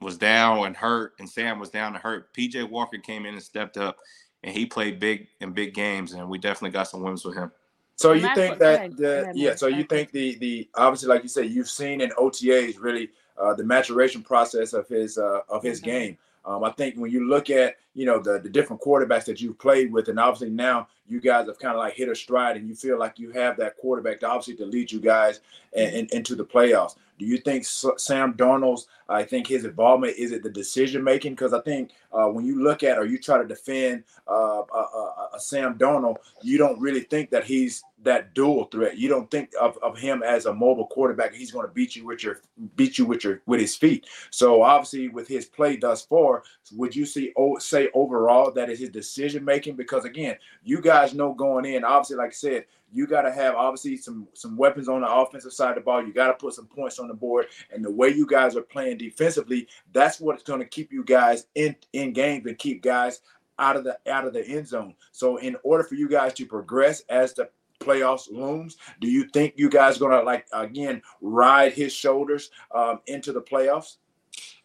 was 0.00 0.18
down 0.18 0.66
and 0.66 0.76
hurt 0.76 1.14
and 1.18 1.28
Sam 1.28 1.58
was 1.58 1.70
down 1.70 1.94
and 1.94 2.02
hurt. 2.02 2.32
PJ 2.34 2.68
Walker 2.68 2.98
came 2.98 3.24
in 3.26 3.34
and 3.34 3.42
stepped 3.42 3.76
up 3.76 3.96
and 4.42 4.54
he 4.54 4.66
played 4.66 5.00
big 5.00 5.28
in 5.40 5.52
big 5.52 5.74
games 5.74 6.12
and 6.12 6.28
we 6.28 6.38
definitely 6.38 6.70
got 6.70 6.88
some 6.88 7.02
wins 7.02 7.24
with 7.24 7.34
him. 7.34 7.50
So 7.96 8.12
you 8.12 8.28
think 8.34 8.58
that 8.58 8.96
the 8.96 9.32
yeah, 9.34 9.54
so 9.54 9.68
you 9.68 9.84
think 9.84 10.10
the 10.10 10.36
the 10.36 10.68
obviously 10.74 11.08
like 11.08 11.22
you 11.22 11.28
said, 11.28 11.50
you've 11.50 11.70
seen 11.70 12.00
in 12.00 12.10
OTAs 12.10 12.76
really 12.80 13.10
uh, 13.40 13.54
the 13.54 13.64
maturation 13.64 14.22
process 14.22 14.72
of 14.72 14.88
his 14.88 15.18
uh, 15.18 15.40
of 15.48 15.62
his 15.62 15.80
mm-hmm. 15.80 15.90
game. 15.90 16.18
Um, 16.44 16.64
I 16.64 16.70
think 16.70 16.96
when 16.96 17.10
you 17.10 17.26
look 17.26 17.50
at 17.50 17.76
you 17.94 18.06
know 18.06 18.18
the, 18.18 18.38
the 18.40 18.48
different 18.48 18.82
quarterbacks 18.82 19.24
that 19.24 19.40
you've 19.40 19.58
played 19.58 19.92
with, 19.92 20.08
and 20.08 20.18
obviously 20.18 20.50
now 20.50 20.88
you 21.06 21.20
guys 21.20 21.46
have 21.46 21.58
kind 21.58 21.74
of 21.74 21.78
like 21.78 21.94
hit 21.94 22.08
a 22.08 22.14
stride, 22.14 22.56
and 22.56 22.68
you 22.68 22.74
feel 22.74 22.98
like 22.98 23.18
you 23.18 23.30
have 23.30 23.56
that 23.56 23.76
quarterback 23.76 24.20
to 24.20 24.28
obviously 24.28 24.56
to 24.56 24.66
lead 24.66 24.90
you 24.90 25.00
guys 25.00 25.40
in, 25.72 25.88
in, 25.90 26.08
into 26.12 26.34
the 26.34 26.44
playoffs. 26.44 26.96
Do 27.18 27.26
you 27.26 27.38
think 27.38 27.64
Sam 27.64 28.34
Darnold's? 28.34 28.88
I 29.08 29.22
think 29.22 29.46
his 29.46 29.64
involvement 29.64 30.16
is 30.16 30.32
it 30.32 30.42
the 30.42 30.50
decision 30.50 31.04
making? 31.04 31.32
Because 31.32 31.52
I 31.52 31.60
think 31.60 31.92
uh, 32.12 32.26
when 32.26 32.44
you 32.44 32.62
look 32.62 32.82
at 32.82 32.98
or 32.98 33.04
you 33.04 33.18
try 33.18 33.38
to 33.38 33.46
defend 33.46 34.04
uh, 34.28 34.62
a, 34.62 35.30
a, 35.34 35.38
Sam 35.38 35.78
Darnold, 35.78 36.16
you 36.42 36.58
don't 36.58 36.80
really 36.80 37.02
think 37.02 37.30
that 37.30 37.44
he's 37.44 37.84
that 38.02 38.34
dual 38.34 38.64
threat. 38.64 38.98
You 38.98 39.08
don't 39.08 39.30
think 39.30 39.50
of, 39.60 39.78
of 39.82 39.96
him 39.96 40.22
as 40.22 40.46
a 40.46 40.54
mobile 40.54 40.86
quarterback. 40.86 41.34
He's 41.34 41.52
going 41.52 41.66
to 41.66 41.72
beat 41.72 41.94
you 41.94 42.04
with 42.06 42.24
your 42.24 42.40
beat 42.76 42.98
you 42.98 43.06
with 43.06 43.22
your 43.22 43.42
with 43.46 43.60
his 43.60 43.76
feet. 43.76 44.06
So 44.30 44.62
obviously, 44.62 45.08
with 45.08 45.28
his 45.28 45.46
play 45.46 45.76
thus 45.76 46.04
far, 46.04 46.42
would 46.72 46.96
you 46.96 47.06
see 47.06 47.32
oh, 47.36 47.58
say 47.58 47.83
overall 47.92 48.50
that 48.52 48.70
is 48.70 48.78
his 48.78 48.90
decision 48.90 49.44
making? 49.44 49.76
Because 49.76 50.04
again, 50.04 50.36
you 50.62 50.80
guys 50.80 51.14
know 51.14 51.34
going 51.34 51.64
in, 51.64 51.84
obviously, 51.84 52.16
like 52.16 52.30
I 52.30 52.32
said, 52.32 52.64
you 52.92 53.06
got 53.06 53.22
to 53.22 53.32
have 53.32 53.54
obviously 53.54 53.96
some 53.96 54.28
some 54.34 54.56
weapons 54.56 54.88
on 54.88 55.00
the 55.00 55.12
offensive 55.12 55.52
side 55.52 55.70
of 55.70 55.74
the 55.76 55.80
ball. 55.80 56.04
You 56.04 56.12
got 56.12 56.28
to 56.28 56.34
put 56.34 56.54
some 56.54 56.66
points 56.66 56.98
on 56.98 57.08
the 57.08 57.14
board, 57.14 57.46
and 57.72 57.84
the 57.84 57.90
way 57.90 58.08
you 58.08 58.26
guys 58.26 58.56
are 58.56 58.62
playing 58.62 58.98
defensively, 58.98 59.68
that's 59.92 60.20
what's 60.20 60.44
going 60.44 60.60
to 60.60 60.66
keep 60.66 60.92
you 60.92 61.04
guys 61.04 61.46
in 61.54 61.74
in 61.92 62.12
games 62.12 62.46
and 62.46 62.58
keep 62.58 62.82
guys 62.82 63.20
out 63.58 63.76
of 63.76 63.84
the 63.84 63.98
out 64.06 64.26
of 64.26 64.32
the 64.32 64.46
end 64.46 64.68
zone. 64.68 64.94
So 65.12 65.36
in 65.38 65.56
order 65.64 65.84
for 65.84 65.96
you 65.96 66.08
guys 66.08 66.34
to 66.34 66.46
progress 66.46 67.02
as 67.08 67.34
the 67.34 67.48
playoffs 67.80 68.30
looms, 68.30 68.76
do 69.00 69.08
you 69.08 69.28
think 69.28 69.54
you 69.56 69.68
guys 69.68 69.98
going 69.98 70.12
to 70.12 70.22
like 70.22 70.46
again 70.52 71.02
ride 71.20 71.72
his 71.72 71.92
shoulders 71.92 72.50
um, 72.74 73.00
into 73.06 73.32
the 73.32 73.42
playoffs? 73.42 73.96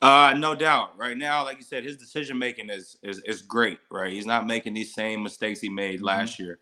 Uh, 0.02 0.34
no 0.38 0.56
doubt. 0.56 0.98
Right 0.98 1.18
now, 1.18 1.44
like 1.44 1.58
you 1.58 1.64
said, 1.64 1.84
his 1.84 1.98
decision 1.98 2.38
making 2.38 2.70
is, 2.70 2.98
is 3.04 3.22
is 3.26 3.42
great. 3.42 3.80
Right, 3.92 4.14
he's 4.14 4.26
not 4.26 4.48
making 4.48 4.74
these 4.74 4.94
same 4.94 5.22
mistakes 5.24 5.60
he 5.60 5.70
made 5.70 5.98
mm-hmm. 5.98 6.06
last 6.06 6.40
year 6.40 6.60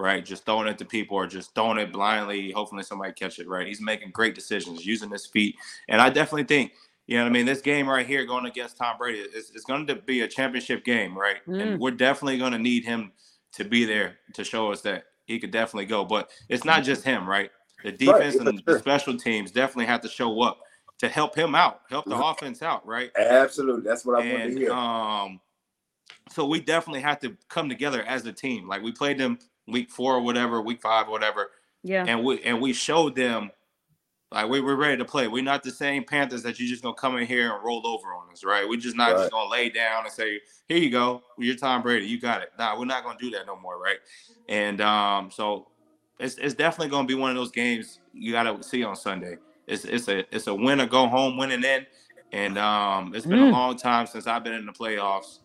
right? 0.00 0.24
Just 0.24 0.44
throwing 0.44 0.66
it 0.66 0.78
to 0.78 0.84
people 0.84 1.16
or 1.16 1.26
just 1.26 1.54
throwing 1.54 1.78
it 1.78 1.92
blindly, 1.92 2.50
hopefully 2.50 2.82
somebody 2.82 3.12
catch 3.12 3.38
it, 3.38 3.48
right? 3.48 3.66
He's 3.66 3.80
making 3.80 4.10
great 4.10 4.34
decisions, 4.34 4.86
using 4.86 5.10
his 5.10 5.26
feet. 5.26 5.56
And 5.88 6.00
I 6.00 6.08
definitely 6.08 6.44
think, 6.44 6.72
you 7.06 7.16
know 7.16 7.24
what 7.24 7.30
I 7.30 7.32
mean, 7.32 7.46
this 7.46 7.60
game 7.60 7.88
right 7.88 8.06
here 8.06 8.24
going 8.24 8.46
against 8.46 8.76
Tom 8.76 8.96
Brady, 8.98 9.20
it's, 9.20 9.50
it's 9.50 9.64
going 9.64 9.86
to 9.86 9.96
be 9.96 10.22
a 10.22 10.28
championship 10.28 10.84
game, 10.84 11.16
right? 11.16 11.36
Mm. 11.46 11.62
And 11.62 11.80
we're 11.80 11.90
definitely 11.90 12.38
going 12.38 12.52
to 12.52 12.58
need 12.58 12.84
him 12.84 13.12
to 13.52 13.64
be 13.64 13.84
there 13.84 14.18
to 14.34 14.44
show 14.44 14.72
us 14.72 14.80
that 14.82 15.04
he 15.26 15.38
could 15.38 15.50
definitely 15.50 15.86
go. 15.86 16.04
But 16.04 16.30
it's 16.48 16.64
not 16.64 16.82
just 16.82 17.04
him, 17.04 17.28
right? 17.28 17.50
The 17.82 17.92
defense 17.92 18.36
right, 18.36 18.46
and 18.46 18.62
sure. 18.64 18.74
the 18.74 18.78
special 18.78 19.16
teams 19.16 19.50
definitely 19.50 19.86
have 19.86 20.02
to 20.02 20.08
show 20.08 20.40
up 20.42 20.60
to 21.00 21.08
help 21.08 21.34
him 21.34 21.54
out, 21.54 21.80
help 21.88 22.04
the 22.04 22.14
offense 22.14 22.62
out, 22.62 22.86
right? 22.86 23.10
Absolutely. 23.16 23.82
That's 23.82 24.04
what 24.04 24.20
I 24.20 24.26
and, 24.26 24.32
want 24.32 24.52
to 24.52 24.58
hear. 24.58 24.72
Um, 24.72 25.40
so 26.30 26.44
we 26.44 26.60
definitely 26.60 27.00
have 27.00 27.18
to 27.20 27.36
come 27.48 27.70
together 27.70 28.02
as 28.02 28.26
a 28.26 28.32
team. 28.32 28.68
Like 28.68 28.82
we 28.82 28.92
played 28.92 29.16
them 29.16 29.38
week 29.66 29.90
four 29.90 30.14
or 30.14 30.20
whatever, 30.20 30.60
week 30.60 30.82
five 30.82 31.08
or 31.08 31.10
whatever. 31.10 31.52
Yeah. 31.82 32.04
And 32.06 32.22
we 32.22 32.42
and 32.42 32.60
we 32.60 32.74
showed 32.74 33.16
them 33.16 33.50
like 34.30 34.50
we 34.50 34.60
were 34.60 34.76
ready 34.76 34.98
to 34.98 35.04
play. 35.06 35.26
We're 35.26 35.42
not 35.42 35.62
the 35.62 35.70
same 35.70 36.04
Panthers 36.04 36.42
that 36.42 36.60
you 36.60 36.68
just 36.68 36.82
gonna 36.82 36.94
come 36.94 37.16
in 37.16 37.26
here 37.26 37.54
and 37.54 37.64
roll 37.64 37.86
over 37.86 38.08
on 38.08 38.30
us, 38.30 38.44
right? 38.44 38.68
We're 38.68 38.78
just 38.78 38.96
not 38.96 39.12
right. 39.12 39.20
just 39.20 39.32
gonna 39.32 39.48
lay 39.48 39.70
down 39.70 40.04
and 40.04 40.12
say, 40.12 40.40
"Here 40.68 40.76
you 40.76 40.90
go, 40.90 41.22
you're 41.38 41.56
Tom 41.56 41.80
Brady, 41.80 42.06
you 42.06 42.20
got 42.20 42.42
it." 42.42 42.50
Nah, 42.58 42.78
we're 42.78 42.84
not 42.84 43.04
gonna 43.04 43.18
do 43.18 43.30
that 43.30 43.46
no 43.46 43.56
more, 43.56 43.80
right? 43.80 43.98
And 44.50 44.82
um, 44.82 45.30
so 45.30 45.68
it's 46.18 46.36
it's 46.36 46.54
definitely 46.54 46.90
gonna 46.90 47.08
be 47.08 47.14
one 47.14 47.30
of 47.30 47.36
those 47.36 47.50
games 47.50 48.00
you 48.12 48.32
gotta 48.32 48.62
see 48.62 48.84
on 48.84 48.94
Sunday. 48.94 49.38
It's 49.70 49.84
it's 49.84 50.08
a 50.08 50.34
it's 50.34 50.46
a 50.46 50.54
win 50.54 50.80
or 50.80 50.86
go 50.86 51.06
home, 51.08 51.36
winning 51.36 51.64
in, 51.64 51.86
and 52.32 52.58
um, 52.58 53.14
it's 53.14 53.26
been 53.26 53.38
mm. 53.38 53.48
a 53.48 53.52
long 53.52 53.76
time 53.76 54.06
since 54.06 54.26
I've 54.26 54.44
been 54.44 54.54
in 54.54 54.66
the 54.66 54.72
playoffs 54.72 55.38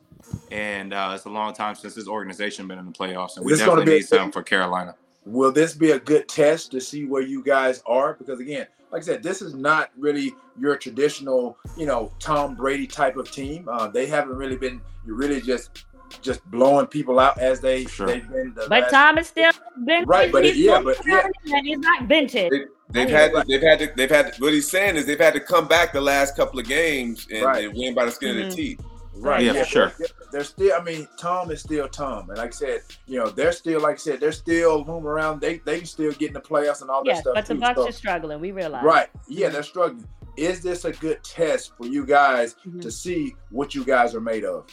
and 0.51 0.93
uh, 0.93 1.11
it's 1.15 1.25
a 1.25 1.29
long 1.29 1.53
time 1.53 1.75
since 1.75 1.95
this 1.95 2.07
organization 2.07 2.67
been 2.67 2.79
in 2.79 2.85
the 2.85 2.91
playoffs, 2.91 3.37
and 3.37 3.45
we 3.45 3.51
this 3.51 3.59
definitely 3.59 3.95
need 3.95 4.01
something 4.01 4.31
for 4.31 4.43
Carolina. 4.43 4.95
Will 5.25 5.51
this 5.51 5.73
be 5.73 5.91
a 5.91 5.99
good 5.99 6.27
test 6.27 6.71
to 6.71 6.79
see 6.79 7.05
where 7.05 7.21
you 7.21 7.43
guys 7.43 7.81
are? 7.85 8.13
Because 8.13 8.39
again, 8.39 8.67
like 8.91 9.01
I 9.01 9.05
said, 9.05 9.23
this 9.23 9.41
is 9.41 9.55
not 9.55 9.89
really 9.97 10.35
your 10.59 10.77
traditional, 10.77 11.57
you 11.75 11.85
know, 11.85 12.11
Tom 12.19 12.55
Brady 12.55 12.85
type 12.85 13.17
of 13.17 13.31
team. 13.31 13.67
Uh, 13.67 13.87
they 13.87 14.05
haven't 14.05 14.35
really 14.35 14.55
been. 14.55 14.81
You're 15.05 15.15
really 15.15 15.41
just 15.41 15.85
just 16.21 16.45
blowing 16.51 16.85
people 16.85 17.19
out 17.19 17.39
as 17.39 17.59
they 17.59 17.85
sure. 17.85 18.07
they've 18.07 18.29
been. 18.29 18.53
The 18.53 18.67
but 18.69 18.83
last, 18.83 18.91
Tom 18.91 19.17
is 19.17 19.27
still 19.27 19.51
vintage. 19.79 20.07
Right, 20.07 20.31
but 20.31 20.45
it, 20.45 20.55
yeah, 20.55 20.81
but 20.81 20.97
yeah, 21.05 21.27
he's 21.63 21.79
not 21.79 22.03
vintage. 22.03 22.51
They, 22.51 22.65
have 22.93 23.09
had, 23.09 23.31
to, 23.33 23.43
they've 23.47 23.61
had, 23.61 23.79
to, 23.79 23.91
they've 23.95 24.09
had. 24.09 24.33
To, 24.33 24.41
what 24.41 24.53
he's 24.53 24.69
saying 24.69 24.95
is 24.95 25.05
they've 25.05 25.19
had 25.19 25.33
to 25.33 25.39
come 25.39 25.67
back 25.67 25.91
the 25.91 26.01
last 26.01 26.35
couple 26.35 26.59
of 26.59 26.67
games 26.67 27.27
and, 27.31 27.43
right. 27.43 27.65
and 27.65 27.73
win 27.77 27.93
by 27.93 28.05
the 28.05 28.11
skin 28.11 28.29
mm-hmm. 28.29 28.49
of 28.49 28.55
their 28.55 28.65
mm-hmm. 28.65 28.81
teeth. 28.81 28.85
Right. 29.17 29.43
Yeah, 29.43 29.53
yeah 29.53 29.63
for 29.63 29.69
sure. 29.69 29.93
They're, 29.97 30.07
they're, 30.31 30.43
still. 30.43 30.73
I 30.79 30.83
mean, 30.83 31.07
Tom 31.17 31.49
is 31.51 31.61
still 31.61 31.87
Tom, 31.87 32.29
and 32.29 32.37
like 32.37 32.49
I 32.49 32.51
said, 32.51 32.81
you 33.07 33.17
know, 33.17 33.29
they're 33.29 33.53
still, 33.53 33.81
like 33.81 33.95
I 33.95 33.97
said, 33.97 34.19
they're 34.19 34.31
still 34.31 34.83
moving 34.85 35.05
around. 35.05 35.41
They 35.41 35.59
they 35.59 35.77
can 35.77 35.87
still 35.87 36.11
get 36.11 36.27
in 36.27 36.33
the 36.33 36.41
playoffs 36.41 36.81
and 36.81 36.89
all 36.89 37.01
yeah, 37.05 37.13
that 37.13 37.21
stuff. 37.21 37.33
but 37.35 37.45
the 37.45 37.55
Bucs 37.55 37.75
so, 37.75 37.87
are 37.87 37.91
struggling. 37.91 38.39
We 38.41 38.51
realize. 38.51 38.83
Right. 38.83 39.07
Yeah, 39.27 39.49
they're 39.49 39.63
struggling. 39.63 40.07
Is 40.37 40.61
this 40.61 40.83
a 40.83 40.91
good 40.91 41.23
test 41.23 41.71
for 41.77 41.85
you 41.87 42.05
guys 42.05 42.55
mm-hmm. 42.55 42.81
to 42.81 42.91
see 42.91 43.35
what 43.51 43.73
you 43.73 43.85
guys 43.85 44.13
are 44.13 44.21
made 44.21 44.43
of? 44.43 44.67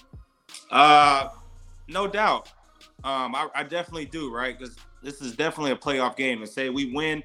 Uh, 0.70 1.28
no 1.88 2.08
doubt. 2.08 2.48
Um, 3.04 3.34
I, 3.34 3.48
I 3.54 3.62
definitely 3.62 4.06
do. 4.06 4.32
Right, 4.32 4.58
because 4.58 4.76
this 5.02 5.20
is 5.20 5.36
definitely 5.36 5.70
a 5.70 5.76
playoff 5.76 6.16
game. 6.16 6.40
And 6.40 6.48
say 6.48 6.68
we 6.68 6.92
win, 6.92 7.22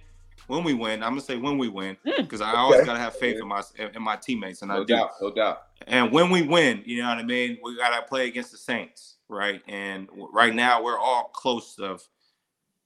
when 0.48 0.64
we 0.64 0.74
win, 0.74 1.04
I'm 1.04 1.12
gonna 1.12 1.22
say 1.22 1.38
when 1.38 1.58
we 1.58 1.68
win 1.68 1.98
because 2.04 2.42
mm. 2.42 2.46
I 2.46 2.56
always 2.56 2.86
gotta 2.86 3.00
have 3.00 3.16
faith 3.16 3.38
in 3.40 3.48
my 3.48 3.62
in 3.78 4.02
my 4.02 4.16
teammates, 4.16 4.62
and 4.62 4.70
no 4.70 4.82
I 4.82 4.86
doubt, 4.86 5.12
do. 5.20 5.28
No 5.28 5.36
doubt. 5.36 5.64
And 5.86 6.12
when 6.12 6.30
we 6.30 6.42
win, 6.42 6.82
you 6.86 7.02
know 7.02 7.10
what 7.10 7.18
I 7.18 7.24
mean. 7.24 7.58
We 7.64 7.78
gotta 7.78 8.06
play 8.06 8.28
against 8.28 8.52
the 8.52 8.58
Saints, 8.58 9.18
right? 9.30 9.62
And 9.68 10.10
right 10.34 10.56
now 10.56 10.82
we're 10.82 10.98
all 10.98 11.30
close 11.34 11.78
of 11.80 12.08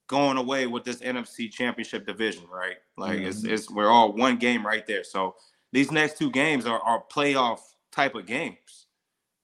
going 0.08 0.36
away 0.36 0.66
with 0.66 0.84
this 0.84 0.98
NFC 0.98 1.50
Championship 1.50 2.06
division, 2.06 2.44
right? 2.52 2.76
Like 2.98 3.18
mm-hmm. 3.18 3.28
it's, 3.28 3.44
it's 3.44 3.70
we're 3.70 3.88
all 3.88 4.12
one 4.12 4.36
game 4.36 4.66
right 4.66 4.86
there. 4.86 5.04
So 5.04 5.36
these 5.72 5.90
next 5.90 6.18
two 6.18 6.30
games 6.30 6.66
are, 6.66 6.80
are 6.80 7.02
playoff 7.10 7.60
type 7.92 8.14
of 8.14 8.26
games. 8.26 8.86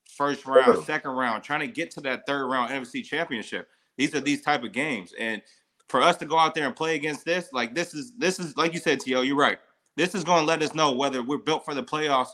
First 0.04 0.44
round, 0.46 0.84
second 0.84 1.12
round, 1.12 1.44
trying 1.44 1.60
to 1.60 1.68
get 1.68 1.92
to 1.92 2.00
that 2.02 2.26
third 2.26 2.46
round 2.48 2.70
NFC 2.70 3.04
Championship. 3.04 3.68
These 3.96 4.14
are 4.14 4.20
these 4.20 4.42
type 4.42 4.62
of 4.62 4.72
games, 4.72 5.14
and 5.18 5.40
for 5.88 6.02
us 6.02 6.16
to 6.18 6.26
go 6.26 6.38
out 6.38 6.54
there 6.54 6.66
and 6.66 6.76
play 6.76 6.94
against 6.94 7.24
this, 7.24 7.48
like 7.52 7.74
this 7.74 7.94
is 7.94 8.12
this 8.18 8.38
is 8.38 8.56
like 8.56 8.74
you 8.74 8.80
said, 8.80 9.00
T.O., 9.00 9.22
you're 9.22 9.36
right. 9.36 9.58
This 9.96 10.14
is 10.14 10.22
going 10.22 10.40
to 10.40 10.46
let 10.46 10.62
us 10.62 10.74
know 10.74 10.92
whether 10.92 11.22
we're 11.22 11.38
built 11.38 11.64
for 11.64 11.74
the 11.74 11.82
playoffs 11.82 12.30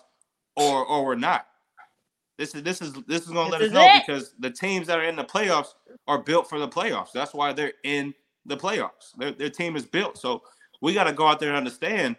or 0.56 0.84
or 0.84 1.04
we're 1.04 1.14
not. 1.14 1.46
This 2.36 2.54
is 2.54 2.62
this 2.62 2.82
is 2.82 2.92
this 3.06 3.22
is 3.22 3.28
going 3.28 3.46
to 3.46 3.52
let 3.52 3.62
us 3.62 3.72
know 3.72 3.86
it. 3.86 4.02
because 4.06 4.34
the 4.38 4.50
teams 4.50 4.86
that 4.88 4.98
are 4.98 5.04
in 5.04 5.16
the 5.16 5.24
playoffs 5.24 5.68
are 6.08 6.18
built 6.18 6.48
for 6.48 6.58
the 6.58 6.68
playoffs. 6.68 7.12
That's 7.12 7.32
why 7.32 7.52
they're 7.52 7.74
in 7.84 8.12
the 8.44 8.56
playoffs. 8.56 9.12
Their, 9.16 9.30
their 9.32 9.50
team 9.50 9.76
is 9.76 9.86
built. 9.86 10.18
So 10.18 10.42
we 10.82 10.94
got 10.94 11.04
to 11.04 11.12
go 11.12 11.26
out 11.26 11.38
there 11.38 11.50
and 11.50 11.56
understand 11.56 12.16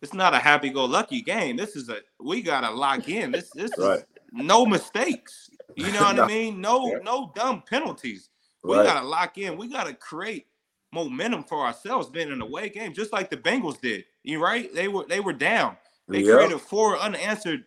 it's 0.00 0.14
not 0.14 0.34
a 0.34 0.38
happy-go-lucky 0.38 1.22
game. 1.22 1.56
This 1.56 1.76
is 1.76 1.88
a 1.88 1.98
we 2.20 2.42
got 2.42 2.60
to 2.60 2.70
lock 2.70 3.08
in. 3.08 3.32
This 3.32 3.50
this 3.54 3.72
right. 3.76 3.98
is 3.98 4.04
no 4.32 4.64
mistakes. 4.64 5.50
You 5.76 5.90
know 5.92 6.02
what 6.02 6.16
no. 6.16 6.24
I 6.24 6.28
mean? 6.28 6.60
No 6.60 6.86
yeah. 6.86 6.98
no 7.02 7.32
dumb 7.34 7.62
penalties. 7.68 8.30
We 8.64 8.76
right. 8.76 8.86
gotta 8.86 9.06
lock 9.06 9.38
in. 9.38 9.56
We 9.56 9.68
gotta 9.68 9.94
create 9.94 10.46
momentum 10.92 11.44
for 11.44 11.64
ourselves 11.66 12.08
being 12.08 12.30
in 12.30 12.40
a 12.40 12.44
away 12.44 12.70
game, 12.70 12.94
just 12.94 13.12
like 13.12 13.30
the 13.30 13.36
Bengals 13.36 13.80
did. 13.80 14.04
You 14.22 14.42
right? 14.42 14.74
They 14.74 14.88
were 14.88 15.04
they 15.06 15.20
were 15.20 15.32
down. 15.32 15.76
They 16.08 16.22
yep. 16.22 16.36
created 16.36 16.60
four 16.60 16.98
unanswered 16.98 17.64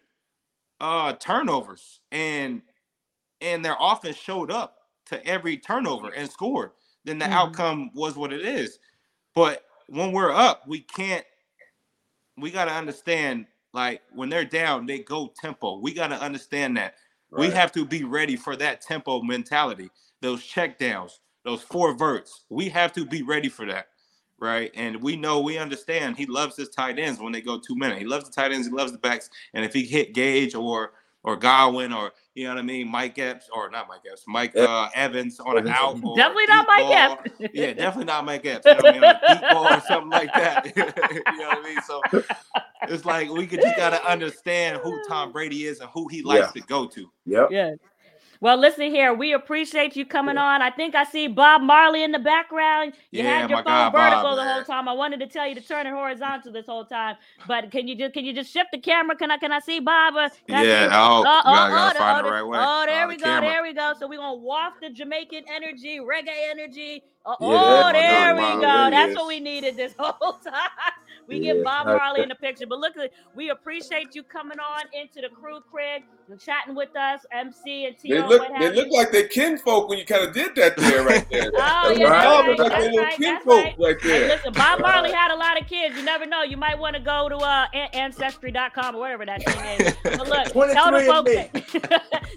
uh 0.79 1.13
turnovers 1.13 1.99
and 2.11 2.61
and 3.41 3.63
their 3.63 3.75
offense 3.79 4.17
showed 4.17 4.51
up 4.51 4.77
to 5.07 5.25
every 5.25 5.57
turnover 5.57 6.09
and 6.09 6.29
scored. 6.29 6.71
Then 7.05 7.19
the 7.19 7.25
mm-hmm. 7.25 7.33
outcome 7.33 7.91
was 7.93 8.15
what 8.15 8.33
it 8.33 8.45
is. 8.45 8.79
But 9.35 9.63
when 9.87 10.11
we're 10.11 10.33
up, 10.33 10.67
we 10.67 10.79
can't 10.79 11.25
we 12.37 12.51
got 12.51 12.65
to 12.65 12.71
understand 12.71 13.45
like 13.73 14.01
when 14.13 14.29
they're 14.29 14.45
down, 14.45 14.85
they 14.85 14.99
go 14.99 15.31
tempo. 15.39 15.79
We 15.79 15.93
got 15.93 16.07
to 16.07 16.19
understand 16.19 16.77
that. 16.77 16.95
Right. 17.29 17.47
We 17.47 17.55
have 17.55 17.71
to 17.73 17.85
be 17.85 18.03
ready 18.03 18.35
for 18.35 18.55
that 18.55 18.81
tempo 18.81 19.21
mentality. 19.21 19.89
Those 20.21 20.43
check 20.43 20.79
downs, 20.79 21.19
those 21.43 21.61
four 21.61 21.93
verts. 21.95 22.45
We 22.49 22.69
have 22.69 22.93
to 22.93 23.05
be 23.05 23.21
ready 23.21 23.49
for 23.49 23.65
that 23.67 23.87
right? 24.39 24.71
And 24.75 25.01
we 25.01 25.15
know, 25.15 25.41
we 25.41 25.57
understand 25.57 26.17
he 26.17 26.25
loves 26.25 26.55
his 26.55 26.69
tight 26.69 26.99
ends 26.99 27.19
when 27.19 27.31
they 27.31 27.41
go 27.41 27.59
two 27.59 27.75
minutes. 27.75 27.99
He 27.99 28.05
loves 28.05 28.25
the 28.25 28.31
tight 28.31 28.51
ends, 28.51 28.67
he 28.67 28.73
loves 28.73 28.91
the 28.91 28.97
backs. 28.97 29.29
And 29.53 29.65
if 29.65 29.73
he 29.73 29.83
hit 29.83 30.13
Gage 30.13 30.55
or 30.55 30.91
or 31.23 31.35
Godwin 31.35 31.91
or 31.91 32.13
you 32.35 32.45
know 32.45 32.51
what 32.51 32.59
I 32.59 32.61
mean, 32.61 32.89
Mike 32.89 33.17
Epps 33.17 33.49
or 33.51 33.69
not 33.69 33.87
Mike 33.89 34.01
Epps, 34.09 34.23
Mike 34.27 34.55
uh, 34.55 34.89
Evans 34.93 35.39
on 35.39 35.57
an 35.57 35.67
out. 35.67 35.95
Definitely 36.15 36.45
not 36.45 36.67
Mike 36.67 36.83
ball. 36.83 36.93
Epps. 36.93 37.31
yeah, 37.53 37.73
definitely 37.73 38.05
not 38.05 38.25
Mike 38.25 38.45
Epps. 38.45 38.65
You 38.65 38.73
know 38.73 38.77
what 38.77 38.85
I 38.85 38.91
mean? 38.93 39.03
On 39.03 39.15
a 39.15 39.33
deep 39.33 39.49
ball 39.51 39.73
or 39.73 39.81
something 39.81 40.11
like 40.11 40.33
that. 40.33 40.73
you 40.75 40.83
know 41.37 41.47
what 41.47 41.57
I 41.57 41.63
mean? 41.63 41.79
So 41.85 42.01
it's 42.83 43.05
like 43.05 43.29
we 43.29 43.47
could 43.47 43.61
just 43.61 43.75
gotta 43.75 44.05
understand 44.09 44.79
who 44.83 45.01
Tom 45.07 45.31
Brady 45.31 45.65
is 45.65 45.79
and 45.79 45.89
who 45.89 46.07
he 46.07 46.21
likes 46.21 46.51
yeah. 46.55 46.61
to 46.61 46.67
go 46.67 46.87
to. 46.87 47.09
Yep. 47.25 47.47
Yeah. 47.51 47.71
Well, 48.39 48.57
listen 48.57 48.91
here. 48.91 49.13
We 49.13 49.33
appreciate 49.33 49.95
you 49.95 50.05
coming 50.05 50.37
on. 50.37 50.61
I 50.61 50.69
think 50.69 50.95
I 50.95 51.03
see 51.03 51.27
Bob 51.27 51.61
Marley 51.61 52.03
in 52.03 52.11
the 52.11 52.19
background. 52.19 52.93
You 53.11 53.23
yeah, 53.23 53.41
had 53.41 53.49
your 53.49 53.59
phone 53.59 53.65
God, 53.65 53.93
vertical 53.93 54.23
Bob, 54.23 54.37
the 54.37 54.53
whole 54.53 54.63
time. 54.63 54.87
I 54.87 54.93
wanted 54.93 55.19
to 55.21 55.27
tell 55.27 55.47
you 55.47 55.55
to 55.55 55.61
turn 55.61 55.87
it 55.87 55.91
horizontal 55.91 56.51
this 56.51 56.65
whole 56.67 56.85
time, 56.85 57.15
but 57.47 57.71
can 57.71 57.87
you 57.87 57.95
just 57.95 58.13
can 58.13 58.25
you 58.25 58.33
just 58.33 58.51
shift 58.51 58.69
the 58.71 58.79
camera? 58.79 59.15
Can 59.15 59.31
I 59.31 59.37
can 59.37 59.51
I 59.51 59.59
see 59.59 59.79
Bob? 59.79 60.13
yeah. 60.47 60.61
See? 60.61 60.95
Oh, 60.95 61.23
oh, 61.25 61.25
oh, 61.25 61.41
oh, 61.45 61.93
find 61.97 62.25
oh, 62.25 62.29
the 62.29 62.31
right 62.31 62.43
way. 62.43 62.57
Oh, 62.61 62.83
there 62.85 63.05
oh, 63.05 63.07
we 63.07 63.15
the 63.15 63.23
go. 63.23 63.25
Camera. 63.25 63.49
There 63.49 63.63
we 63.63 63.73
go. 63.73 63.93
So 63.99 64.07
we're 64.07 64.17
gonna 64.17 64.35
waft 64.35 64.81
the 64.81 64.89
Jamaican 64.89 65.43
energy, 65.53 65.99
reggae 65.99 66.49
energy. 66.49 67.03
Oh, 67.25 67.35
yeah, 67.41 67.89
oh 67.89 67.91
there 67.91 68.35
we 68.35 68.61
go. 68.61 68.89
That's 68.89 69.15
what 69.15 69.27
we 69.27 69.39
needed 69.39 69.75
this 69.75 69.93
whole 69.99 70.33
time 70.39 70.53
we 71.27 71.39
yeah, 71.39 71.53
get 71.53 71.63
Bob 71.63 71.87
Marley 71.87 72.21
in 72.21 72.29
the 72.29 72.35
picture. 72.35 72.65
But 72.67 72.79
look, 72.79 72.93
we 73.35 73.49
appreciate 73.49 74.15
you 74.15 74.23
coming 74.23 74.59
on 74.59 74.83
into 74.93 75.21
the 75.21 75.29
crew, 75.33 75.59
Craig, 75.71 76.03
and 76.29 76.39
chatting 76.39 76.75
with 76.75 76.95
us, 76.95 77.25
MC 77.31 77.85
and 77.85 77.97
T. 77.97 78.11
They 78.11 78.21
look, 78.21 78.47
they 78.59 78.71
look 78.71 78.89
like 78.91 79.11
they're 79.11 79.27
kinfolk 79.27 79.89
when 79.89 79.97
you 79.97 80.05
kind 80.05 80.25
of 80.25 80.33
did 80.33 80.55
that 80.55 80.77
there, 80.77 81.03
right 81.03 81.29
there. 81.29 81.51
oh, 81.55 81.95
yeah, 81.97 82.07
right. 82.07 82.57
Like 82.57 82.57
that's 82.57 82.97
right, 82.97 83.17
kinfolk 83.17 83.47
right. 83.47 83.75
right 83.79 83.97
there. 84.01 84.27
Hey, 84.27 84.35
listen, 84.35 84.53
Bob 84.53 84.79
Marley 84.79 85.11
had 85.13 85.31
a 85.31 85.37
lot 85.37 85.59
of 85.59 85.67
kids. 85.67 85.97
You 85.97 86.03
never 86.03 86.25
know. 86.25 86.43
You 86.43 86.57
might 86.57 86.79
want 86.79 86.95
to 86.95 87.01
go 87.01 87.29
to 87.29 87.37
uh, 87.37 87.67
ancestry.com 87.93 88.95
or 88.95 88.99
whatever 88.99 89.25
that 89.25 89.43
thing 89.43 89.87
is. 89.87 89.95
But 90.03 90.27
look, 90.29 90.71
tell 90.73 90.91
the 90.91 91.01
folks 91.01 91.31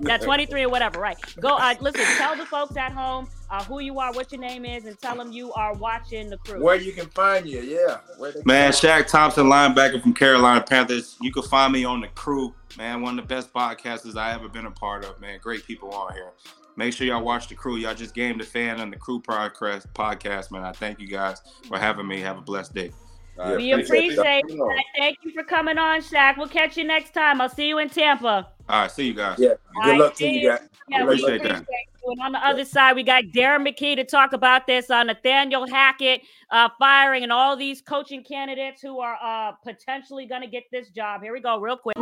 that, 0.01 0.23
23 0.23 0.63
or 0.65 0.69
whatever, 0.69 1.01
right? 1.01 1.17
Go, 1.41 1.57
uh, 1.57 1.75
listen, 1.81 2.05
tell 2.17 2.37
the 2.37 2.47
folks 2.47 2.77
at 2.77 2.93
home 2.93 3.29
uh, 3.51 3.65
who 3.65 3.81
you 3.81 3.99
are, 3.99 4.13
what 4.13 4.31
your 4.31 4.41
name 4.41 4.65
is, 4.65 4.85
and 4.85 4.99
tell 5.01 5.17
them 5.17 5.33
you 5.33 5.53
are 5.53 5.75
watching 5.75 6.31
the 6.31 6.39
crew. 6.39 6.63
Where 6.63 6.77
you 6.77 6.93
can 6.93 7.07
find 7.07 7.47
you, 7.47 7.61
yeah. 7.61 7.99
Man, 8.45 8.73
Shaq 8.73 9.09
Thompson, 9.09 9.47
linebacker 9.47 10.01
from 10.01 10.15
Carolina 10.15 10.63
Panthers. 10.63 11.17
You 11.21 11.33
can 11.33 11.43
find 11.43 11.73
me 11.73 11.85
on 11.85 12.01
the 12.01 12.09
crew, 12.09 12.55
man. 12.79 13.03
One 13.03 13.19
of 13.19 13.29
the 13.29 13.35
best 13.35 13.53
podcasters 13.53 14.17
I 14.17 14.33
ever 14.33 14.49
been 14.49 14.67
a 14.67 14.71
part 14.71 15.05
of, 15.05 15.21
man. 15.21 15.41
Great 15.43 15.67
people 15.67 15.93
on 15.93 16.15
here. 16.15 16.31
Make 16.77 16.95
sure 16.95 17.07
y'all 17.07 17.25
watch 17.25 17.49
the 17.49 17.55
crew. 17.55 17.77
Y'all 17.77 17.95
just 17.95 18.15
game 18.15 18.39
the 18.39 18.45
fan 18.45 18.81
on 18.81 18.91
the 18.91 18.97
crew 18.97 19.21
podcast, 19.21 20.51
man. 20.51 20.63
I 20.63 20.73
thank 20.73 21.01
you 21.01 21.09
guys 21.09 21.43
for 21.67 21.79
having 21.79 22.07
me. 22.07 22.21
Have 22.21 22.39
a 22.39 22.43
blessed 22.43 22.75
day. 22.75 22.93
Right, 23.37 23.57
we 23.57 23.73
appreciate 23.73 24.45
it. 24.49 24.85
Thank 24.99 25.19
you 25.23 25.33
for 25.33 25.43
coming 25.43 25.79
on, 25.79 26.01
Shaq. 26.01 26.37
We'll 26.37 26.49
catch 26.49 26.77
you 26.77 26.85
next 26.85 27.15
time. 27.15 27.41
I'll 27.41 27.49
see 27.49 27.69
you 27.69 27.79
in 27.79 27.89
Tampa. 27.89 28.49
All 28.71 28.83
right, 28.83 28.91
see 28.91 29.09
you 29.09 29.15
guys. 29.15 29.37
Yeah, 29.37 29.55
good 29.83 29.91
right, 29.91 29.99
luck 29.99 30.15
to 30.15 30.29
you 30.29 30.49
guys. 30.49 30.61
Yeah, 30.89 31.03
appreciate, 31.03 31.37
appreciate 31.39 31.53
that. 31.53 31.67
You. 32.05 32.13
And 32.13 32.21
on 32.21 32.33
the 32.33 32.39
other 32.39 32.65
side, 32.65 32.95
we 32.95 33.03
got 33.03 33.25
Darren 33.25 33.67
McKee 33.67 33.97
to 33.97 34.05
talk 34.05 34.33
about 34.33 34.69
this. 34.69 34.89
Uh, 34.91 35.03
Nathaniel 35.03 35.67
Hackett 35.67 36.23
uh, 36.53 36.69
firing, 36.79 37.25
and 37.25 37.33
all 37.33 37.57
these 37.57 37.83
coaching 37.83 38.23
candidates 38.23 38.81
who 38.81 39.01
are 39.01 39.17
uh, 39.21 39.53
potentially 39.65 40.25
going 40.25 40.43
to 40.43 40.47
get 40.47 40.71
this 40.71 40.89
job. 40.91 41.21
Here 41.21 41.33
we 41.33 41.41
go, 41.41 41.59
real 41.59 41.77
quick. 41.77 41.97